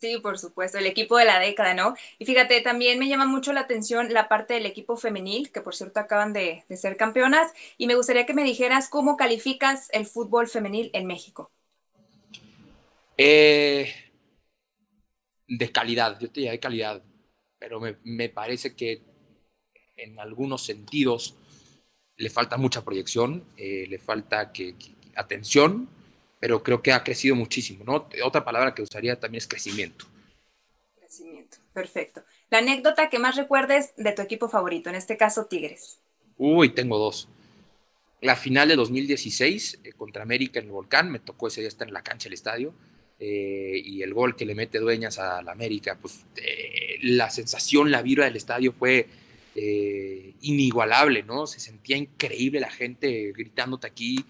Sí, 0.00 0.18
por 0.18 0.38
supuesto, 0.38 0.78
el 0.78 0.86
equipo 0.86 1.18
de 1.18 1.26
la 1.26 1.38
década, 1.40 1.74
¿no? 1.74 1.94
Y 2.18 2.24
fíjate, 2.24 2.60
también 2.62 2.98
me 2.98 3.08
llama 3.08 3.26
mucho 3.26 3.52
la 3.52 3.60
atención 3.60 4.12
la 4.14 4.28
parte 4.28 4.54
del 4.54 4.64
equipo 4.64 4.96
femenil, 4.96 5.52
que 5.52 5.60
por 5.60 5.74
cierto 5.74 6.00
acaban 6.00 6.32
de, 6.32 6.64
ser 6.74 6.96
campeonas, 6.96 7.52
y 7.76 7.86
me 7.86 7.96
gustaría 7.96 8.24
que 8.24 8.32
me 8.32 8.44
dijeras 8.44 8.88
cómo 8.88 9.16
calificas 9.16 9.88
el 9.92 10.06
fútbol 10.06 10.48
femenil 10.48 10.90
en 10.94 11.06
México. 11.06 11.50
Eh, 13.22 13.92
de 15.46 15.70
calidad, 15.70 16.18
yo 16.18 16.28
te 16.28 16.40
diría 16.40 16.52
de 16.52 16.58
calidad. 16.58 17.02
pero 17.58 17.78
me, 17.78 18.28
parece 18.30 18.74
que 18.74 19.02
en 19.98 20.18
algunos 20.18 20.64
sentidos 20.64 21.36
le 22.16 22.30
falta 22.30 22.56
mucha 22.56 22.82
proyección, 22.82 23.44
eh, 23.58 23.84
le 23.90 23.98
falta 23.98 24.52
que, 24.52 24.74
atención, 25.16 25.90
pero 26.38 26.62
creo 26.62 26.80
que 26.80 26.92
ha 26.92 27.04
crecido 27.04 27.36
muchísimo, 27.36 27.84
¿no? 27.84 28.08
Otra 28.24 28.42
palabra 28.42 28.74
que 28.74 28.80
usaría 28.80 29.20
también 29.20 29.40
es 29.40 29.46
crecimiento. 29.46 30.06
Crecimiento, 30.98 31.58
perfecto. 31.74 32.24
La 32.48 32.58
anécdota 32.58 33.10
que 33.10 33.18
más 33.18 33.36
recuerdes 33.36 33.92
de 33.98 34.12
tu 34.12 34.22
equipo 34.22 34.48
favorito, 34.48 34.88
en 34.88 34.96
este 34.96 35.18
caso 35.18 35.44
Tigres. 35.44 36.00
Uy, 36.38 36.70
tengo 36.70 36.96
dos. 36.96 37.28
La 38.22 38.34
final 38.34 38.68
de 38.68 38.76
2016 38.76 39.80
eh, 39.84 39.92
contra 39.92 40.22
América 40.22 40.58
en 40.58 40.66
el 40.66 40.72
Volcán, 40.72 41.10
me 41.10 41.18
tocó 41.18 41.48
ese 41.48 41.60
día 41.60 41.68
estar 41.68 41.86
en 41.86 41.92
la 41.92 42.02
cancha 42.02 42.24
del 42.24 42.32
estadio. 42.32 42.72
Eh, 43.22 43.82
y 43.84 44.02
el 44.02 44.14
gol 44.14 44.34
que 44.34 44.46
le 44.46 44.54
mete 44.54 44.78
Dueñas 44.78 45.18
a 45.18 45.42
la 45.42 45.52
América, 45.52 45.98
pues 46.00 46.24
eh, 46.36 46.96
la 47.02 47.28
sensación, 47.28 47.90
la 47.90 48.00
vibra 48.00 48.24
del 48.24 48.36
estadio 48.36 48.72
fue 48.72 49.06
inigualable, 50.40 51.22
¿no? 51.22 51.46
Se 51.46 51.60
sentía 51.60 51.98
increíble 51.98 52.60
la 52.60 52.70
gente 52.70 53.32
gritándote 53.32 53.86
aquí. 53.86 54.24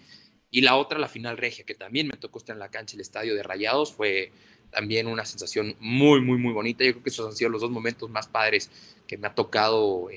Y 0.49 0.59
la 0.59 0.75
otra, 0.75 0.99
la 0.99 1.07
final 1.07 1.37
regia, 1.37 1.63
que 1.63 1.73
también 1.73 2.07
me 2.07 2.17
tocó 2.17 2.39
estar 2.39 2.53
en 2.53 2.59
la 2.59 2.69
cancha 2.69 2.93
del 2.93 3.01
estadio 3.01 3.33
de 3.33 3.43
Rayados, 3.43 3.93
fue 3.93 4.33
también 4.71 5.07
una 5.07 5.23
sensación 5.23 5.77
muy, 5.79 6.19
muy, 6.19 6.37
muy 6.37 6.51
bonita. 6.51 6.83
Yo 6.83 6.91
creo 6.91 7.03
que 7.03 7.11
esos 7.11 7.27
han 7.27 7.35
sido 7.35 7.49
los 7.49 7.61
dos 7.61 7.71
momentos 7.71 8.09
más 8.09 8.27
padres 8.27 8.69
que 9.07 9.17
me 9.17 9.27
ha 9.27 9.33
tocado 9.33 10.09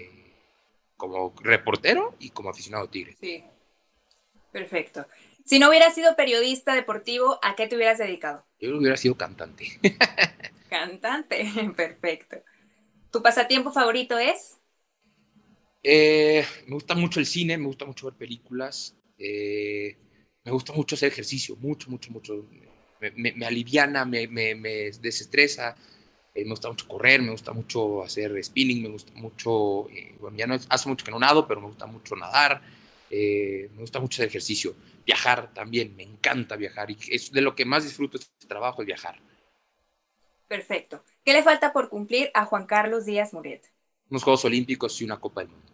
como 0.96 1.32
reportero 1.42 2.16
y 2.18 2.30
como 2.30 2.50
aficionado 2.50 2.86
a 2.86 2.90
Tigres. 2.90 3.16
Sí, 3.20 3.44
perfecto. 4.50 5.06
Si 5.44 5.58
no 5.58 5.68
hubieras 5.68 5.94
sido 5.94 6.16
periodista 6.16 6.74
deportivo, 6.74 7.38
¿a 7.42 7.54
qué 7.54 7.66
te 7.66 7.76
hubieras 7.76 7.98
dedicado? 7.98 8.46
Yo 8.58 8.76
hubiera 8.78 8.96
sido 8.96 9.14
cantante. 9.14 9.78
cantante, 10.70 11.46
perfecto. 11.76 12.38
¿Tu 13.10 13.22
pasatiempo 13.22 13.70
favorito 13.70 14.18
es? 14.18 14.58
Eh, 15.82 16.44
me 16.66 16.74
gusta 16.74 16.94
mucho 16.94 17.20
el 17.20 17.26
cine, 17.26 17.58
me 17.58 17.66
gusta 17.66 17.84
mucho 17.84 18.06
ver 18.06 18.14
películas, 18.14 18.96
eh, 19.18 19.98
me 20.42 20.50
gusta 20.50 20.72
mucho 20.72 20.94
hacer 20.94 21.12
ejercicio, 21.12 21.56
mucho, 21.56 21.90
mucho, 21.90 22.10
mucho. 22.10 22.46
Me, 23.00 23.44
aliviana, 23.44 24.06
me, 24.06 24.26
desestresa, 25.02 25.76
eh, 26.34 26.42
me 26.42 26.50
gusta 26.50 26.70
mucho 26.70 26.88
correr, 26.88 27.20
me 27.20 27.32
gusta 27.32 27.52
mucho 27.52 28.02
hacer 28.02 28.42
spinning, 28.42 28.82
me 28.82 28.88
gusta 28.88 29.12
mucho, 29.12 29.88
bueno, 30.20 30.38
ya 30.38 30.46
no 30.46 30.58
hace 30.70 30.88
mucho 30.88 31.04
que 31.04 31.10
no 31.10 31.18
nado, 31.18 31.46
pero 31.46 31.60
me 31.60 31.66
gusta 31.66 31.84
mucho 31.84 32.16
nadar, 32.16 32.62
me 33.10 33.68
gusta 33.78 34.00
mucho 34.00 34.16
hacer 34.16 34.28
ejercicio 34.28 34.74
viajar 35.04 35.52
también, 35.52 35.94
me 35.96 36.02
encanta 36.02 36.56
viajar 36.56 36.90
y 36.90 36.98
es 37.10 37.30
de 37.30 37.40
lo 37.40 37.54
que 37.54 37.64
más 37.64 37.84
disfruto 37.84 38.18
este 38.18 38.46
trabajo, 38.46 38.82
es 38.82 38.86
viajar. 38.86 39.20
Perfecto. 40.48 41.02
¿Qué 41.24 41.32
le 41.32 41.42
falta 41.42 41.72
por 41.72 41.88
cumplir 41.88 42.30
a 42.34 42.44
Juan 42.44 42.66
Carlos 42.66 43.06
Díaz 43.06 43.32
Murieta? 43.32 43.68
Unos 44.10 44.22
Juegos 44.22 44.44
Olímpicos 44.44 45.00
y 45.00 45.04
una 45.04 45.18
Copa 45.18 45.40
del 45.40 45.50
Mundo. 45.50 45.72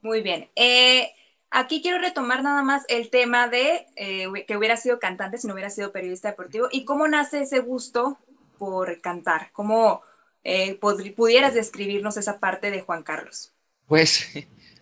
Muy 0.00 0.20
bien. 0.20 0.50
Eh, 0.56 1.12
aquí 1.50 1.80
quiero 1.80 1.98
retomar 1.98 2.42
nada 2.42 2.62
más 2.62 2.84
el 2.88 3.10
tema 3.10 3.48
de 3.48 3.86
eh, 3.96 4.44
que 4.46 4.56
hubiera 4.56 4.76
sido 4.76 4.98
cantante 4.98 5.38
si 5.38 5.46
no 5.46 5.54
hubiera 5.54 5.70
sido 5.70 5.92
periodista 5.92 6.28
deportivo 6.30 6.68
y 6.70 6.84
cómo 6.84 7.08
nace 7.08 7.42
ese 7.42 7.60
gusto 7.60 8.18
por 8.58 9.00
cantar. 9.00 9.50
¿Cómo 9.52 10.02
eh, 10.44 10.78
pudieras 11.16 11.54
describirnos 11.54 12.16
esa 12.16 12.40
parte 12.40 12.70
de 12.70 12.82
Juan 12.82 13.02
Carlos? 13.02 13.52
Pues 13.86 14.28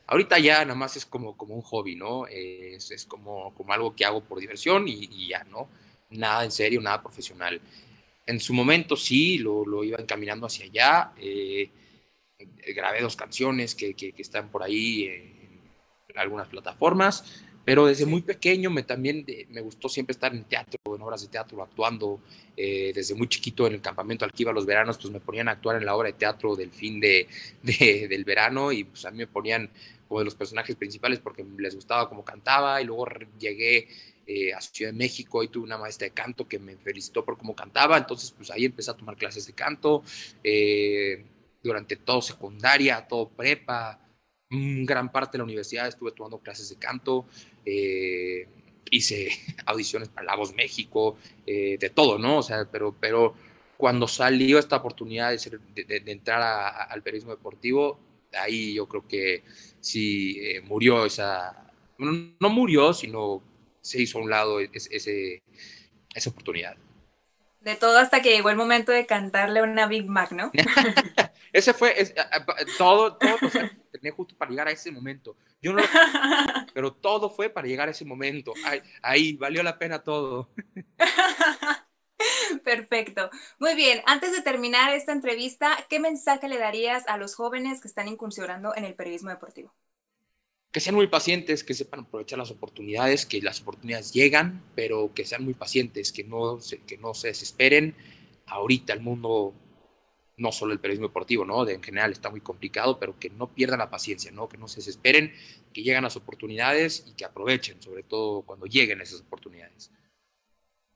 Ahorita 0.06 0.38
ya 0.38 0.64
nada 0.64 0.74
más 0.74 0.96
es 0.96 1.06
como, 1.06 1.36
como 1.36 1.54
un 1.54 1.62
hobby, 1.62 1.96
¿no? 1.96 2.26
Es, 2.26 2.90
es 2.90 3.06
como, 3.06 3.54
como 3.54 3.72
algo 3.72 3.94
que 3.94 4.04
hago 4.04 4.22
por 4.22 4.38
diversión 4.38 4.86
y, 4.86 5.28
ya, 5.28 5.44
¿no? 5.44 5.68
Nada 6.10 6.44
en 6.44 6.50
serio, 6.52 6.80
nada 6.80 7.02
profesional. 7.02 7.60
En 8.26 8.40
su 8.40 8.52
momento 8.52 8.96
sí, 8.96 9.38
lo, 9.38 9.64
lo 9.64 9.82
iba 9.82 9.98
encaminando 9.98 10.46
hacia 10.46 10.66
allá. 10.66 11.12
Eh, 11.18 11.70
grabé 12.74 13.00
dos 13.00 13.16
canciones 13.16 13.74
que, 13.74 13.94
que, 13.94 14.14
están 14.18 14.50
por 14.50 14.62
ahí 14.62 15.06
en 15.06 16.18
algunas 16.18 16.48
plataformas, 16.48 17.44
pero 17.64 17.86
desde 17.86 18.06
muy 18.06 18.22
pequeño 18.22 18.70
me 18.70 18.82
también 18.82 19.24
me 19.50 19.60
gustó 19.60 19.88
siempre 19.88 20.12
estar 20.12 20.34
en 20.34 20.44
teatro, 20.44 20.78
en 20.94 21.02
obras 21.02 21.22
de 21.22 21.28
teatro, 21.28 21.62
actuando. 21.62 22.20
Eh, 22.56 22.92
desde 22.94 23.16
muy 23.16 23.26
chiquito 23.26 23.66
en 23.66 23.72
el 23.74 23.80
campamento 23.80 24.24
al 24.24 24.30
que 24.30 24.44
iba 24.44 24.52
los 24.52 24.64
veranos, 24.64 24.96
pues 24.96 25.12
me 25.12 25.18
ponían 25.18 25.48
a 25.48 25.52
actuar 25.52 25.76
en 25.76 25.84
la 25.84 25.96
obra 25.96 26.06
de 26.06 26.12
teatro 26.12 26.54
del 26.54 26.70
fin 26.70 27.00
de, 27.00 27.26
de, 27.62 28.06
del 28.08 28.22
verano 28.22 28.70
y 28.70 28.84
pues 28.84 29.04
a 29.06 29.10
mí 29.10 29.18
me 29.18 29.26
ponían 29.26 29.68
como 30.06 30.20
de 30.20 30.24
los 30.24 30.36
personajes 30.36 30.76
principales 30.76 31.18
porque 31.18 31.44
les 31.58 31.74
gustaba 31.74 32.08
cómo 32.08 32.24
cantaba 32.24 32.80
y 32.80 32.84
luego 32.84 33.06
llegué 33.40 33.88
eh, 34.26 34.54
a 34.54 34.60
Ciudad 34.60 34.92
de 34.92 34.96
México 34.96 35.42
y 35.42 35.48
tuve 35.48 35.64
una 35.64 35.78
maestra 35.78 36.06
de 36.06 36.12
canto 36.12 36.46
que 36.46 36.58
me 36.58 36.76
felicitó 36.76 37.24
por 37.24 37.36
cómo 37.36 37.54
cantaba, 37.54 37.98
entonces 37.98 38.30
pues 38.30 38.50
ahí 38.50 38.64
empecé 38.64 38.90
a 38.90 38.94
tomar 38.94 39.16
clases 39.16 39.46
de 39.46 39.52
canto 39.52 40.02
eh, 40.42 41.24
durante 41.62 41.96
todo 41.96 42.22
secundaria, 42.22 43.06
todo 43.06 43.28
prepa, 43.28 43.98
gran 44.84 45.10
parte 45.10 45.32
de 45.32 45.38
la 45.38 45.44
universidad 45.44 45.88
estuve 45.88 46.12
tomando 46.12 46.38
clases 46.38 46.68
de 46.68 46.76
canto, 46.76 47.26
eh, 47.64 48.48
hice 48.90 49.30
audiciones 49.66 50.08
para 50.08 50.26
La 50.26 50.36
Voz 50.36 50.54
México, 50.54 51.16
de 51.46 51.92
todo, 51.94 52.18
¿no? 52.18 52.38
O 52.38 52.42
sea, 52.42 52.66
pero, 52.70 52.94
pero 52.98 53.34
cuando 53.76 54.08
salió 54.08 54.58
esta 54.58 54.76
oportunidad 54.76 55.30
de, 55.30 55.84
de, 55.84 56.12
entrar 56.12 56.40
al 56.88 57.02
periodismo 57.02 57.32
deportivo, 57.32 57.98
ahí 58.32 58.74
yo 58.74 58.86
creo 58.86 59.06
que 59.06 59.44
sí 59.80 60.38
eh, 60.40 60.60
murió 60.62 61.04
esa, 61.04 61.70
no, 61.98 62.48
murió, 62.48 62.92
sino 62.92 63.42
se 63.80 64.02
hizo 64.02 64.18
a 64.18 64.22
un 64.22 64.30
lado 64.30 64.60
ese, 64.60 65.42
esa 66.14 66.30
oportunidad. 66.30 66.76
De 67.60 67.76
todo 67.76 67.98
hasta 67.98 68.22
que 68.22 68.30
llegó 68.30 68.50
el 68.50 68.56
momento 68.56 68.92
de 68.92 69.06
cantarle 69.06 69.62
una 69.62 69.86
Big 69.86 70.06
Mac, 70.06 70.32
¿no? 70.32 70.52
ese 71.52 71.72
fue, 71.72 71.94
todo, 72.78 73.16
todo 73.16 73.38
justo 74.10 74.36
para 74.36 74.50
llegar 74.50 74.68
a 74.68 74.72
ese 74.72 74.90
momento. 74.90 75.36
Yo 75.62 75.72
no 75.72 75.82
pero 76.74 76.92
todo 76.92 77.30
fue 77.30 77.50
para 77.50 77.66
llegar 77.66 77.88
a 77.88 77.92
ese 77.92 78.04
momento. 78.04 78.52
ahí 79.02 79.34
valió 79.34 79.62
la 79.62 79.78
pena 79.78 80.02
todo. 80.02 80.50
Perfecto. 82.64 83.30
Muy 83.58 83.74
bien, 83.74 84.02
antes 84.06 84.32
de 84.32 84.42
terminar 84.42 84.92
esta 84.92 85.12
entrevista, 85.12 85.76
¿qué 85.88 86.00
mensaje 86.00 86.48
le 86.48 86.58
darías 86.58 87.06
a 87.08 87.16
los 87.16 87.34
jóvenes 87.34 87.80
que 87.80 87.88
están 87.88 88.08
incursionando 88.08 88.74
en 88.76 88.84
el 88.84 88.94
periodismo 88.94 89.30
deportivo? 89.30 89.74
Que 90.70 90.80
sean 90.80 90.96
muy 90.96 91.06
pacientes, 91.06 91.62
que 91.62 91.74
sepan 91.74 92.00
aprovechar 92.00 92.38
las 92.38 92.50
oportunidades, 92.50 93.26
que 93.26 93.40
las 93.40 93.60
oportunidades 93.60 94.12
llegan, 94.12 94.62
pero 94.74 95.12
que 95.14 95.24
sean 95.24 95.44
muy 95.44 95.54
pacientes, 95.54 96.10
que 96.10 96.24
no 96.24 96.60
se, 96.60 96.78
que 96.80 96.96
no 96.98 97.14
se 97.14 97.28
desesperen. 97.28 97.94
Ahorita 98.46 98.92
el 98.92 99.00
mundo, 99.00 99.54
no 100.36 100.52
solo 100.52 100.72
el 100.72 100.80
periodismo 100.80 101.08
deportivo, 101.08 101.44
¿no? 101.44 101.64
De, 101.64 101.74
en 101.74 101.82
general 101.82 102.12
está 102.12 102.30
muy 102.30 102.40
complicado, 102.40 102.98
pero 102.98 103.18
que 103.18 103.30
no 103.30 103.52
pierdan 103.52 103.78
la 103.78 103.90
paciencia, 103.90 104.32
¿no? 104.32 104.48
Que 104.48 104.56
no 104.56 104.68
se 104.68 104.76
desesperen, 104.76 105.32
que 105.72 105.82
lleguen 105.82 106.02
las 106.02 106.16
oportunidades 106.16 107.04
y 107.06 107.14
que 107.14 107.24
aprovechen, 107.24 107.80
sobre 107.80 108.02
todo 108.02 108.42
cuando 108.42 108.66
lleguen 108.66 109.00
esas 109.00 109.20
oportunidades. 109.20 109.90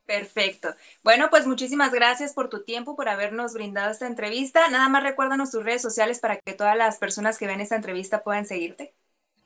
Perfecto. 0.07 0.75
Bueno, 1.05 1.29
pues 1.29 1.47
muchísimas 1.47 1.93
gracias 1.93 2.33
por 2.33 2.49
tu 2.49 2.65
tiempo, 2.65 2.97
por 2.97 3.11
habernos 3.11 3.53
brindado 3.53 3.91
esta 3.91 4.07
entrevista. 4.07 4.67
Nada 4.71 4.89
más 4.89 5.03
recuérdanos 5.03 5.51
tus 5.51 5.63
redes 5.63 5.83
sociales 5.83 6.19
para 6.19 6.39
que 6.39 6.55
todas 6.55 6.77
las 6.79 6.97
personas 6.97 7.37
que 7.37 7.47
vean 7.47 7.61
esta 7.61 7.77
entrevista 7.77 8.25
puedan 8.25 8.47
seguirte. 8.47 8.95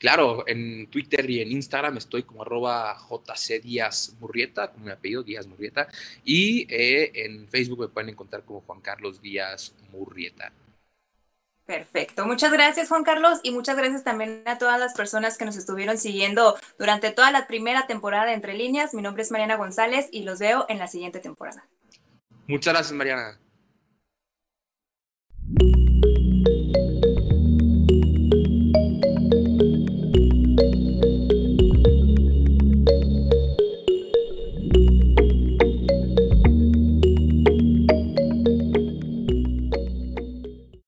Claro, 0.02 0.42
en 0.48 0.88
Twitter 0.88 1.30
y 1.30 1.42
en 1.42 1.52
Instagram 1.52 1.96
estoy 1.96 2.24
como 2.24 2.42
arroba 2.42 2.96
JC 3.08 3.62
Díaz 3.62 4.16
Murrieta, 4.18 4.72
como 4.72 4.86
mi 4.86 4.90
apellido 4.90 5.22
Díaz 5.22 5.46
Murrieta, 5.46 5.86
y 6.24 6.66
eh, 6.68 7.12
en 7.24 7.46
Facebook 7.46 7.82
me 7.82 7.86
pueden 7.86 8.10
encontrar 8.10 8.42
como 8.42 8.62
Juan 8.62 8.80
Carlos 8.80 9.22
Díaz 9.22 9.72
Murrieta. 9.92 10.50
Perfecto. 11.66 12.26
Muchas 12.26 12.50
gracias, 12.50 12.88
Juan 12.88 13.04
Carlos, 13.04 13.38
y 13.44 13.52
muchas 13.52 13.76
gracias 13.76 14.02
también 14.02 14.42
a 14.46 14.58
todas 14.58 14.80
las 14.80 14.92
personas 14.94 15.38
que 15.38 15.44
nos 15.44 15.54
estuvieron 15.56 15.96
siguiendo 15.96 16.58
durante 16.80 17.12
toda 17.12 17.30
la 17.30 17.46
primera 17.46 17.86
temporada 17.86 18.26
de 18.26 18.32
Entre 18.32 18.54
Líneas. 18.54 18.94
Mi 18.94 19.02
nombre 19.02 19.22
es 19.22 19.30
Mariana 19.30 19.54
González 19.54 20.08
y 20.10 20.24
los 20.24 20.40
veo 20.40 20.66
en 20.68 20.80
la 20.80 20.88
siguiente 20.88 21.20
temporada. 21.20 21.64
Muchas 22.48 22.74
gracias, 22.74 22.92
Mariana. 22.92 23.38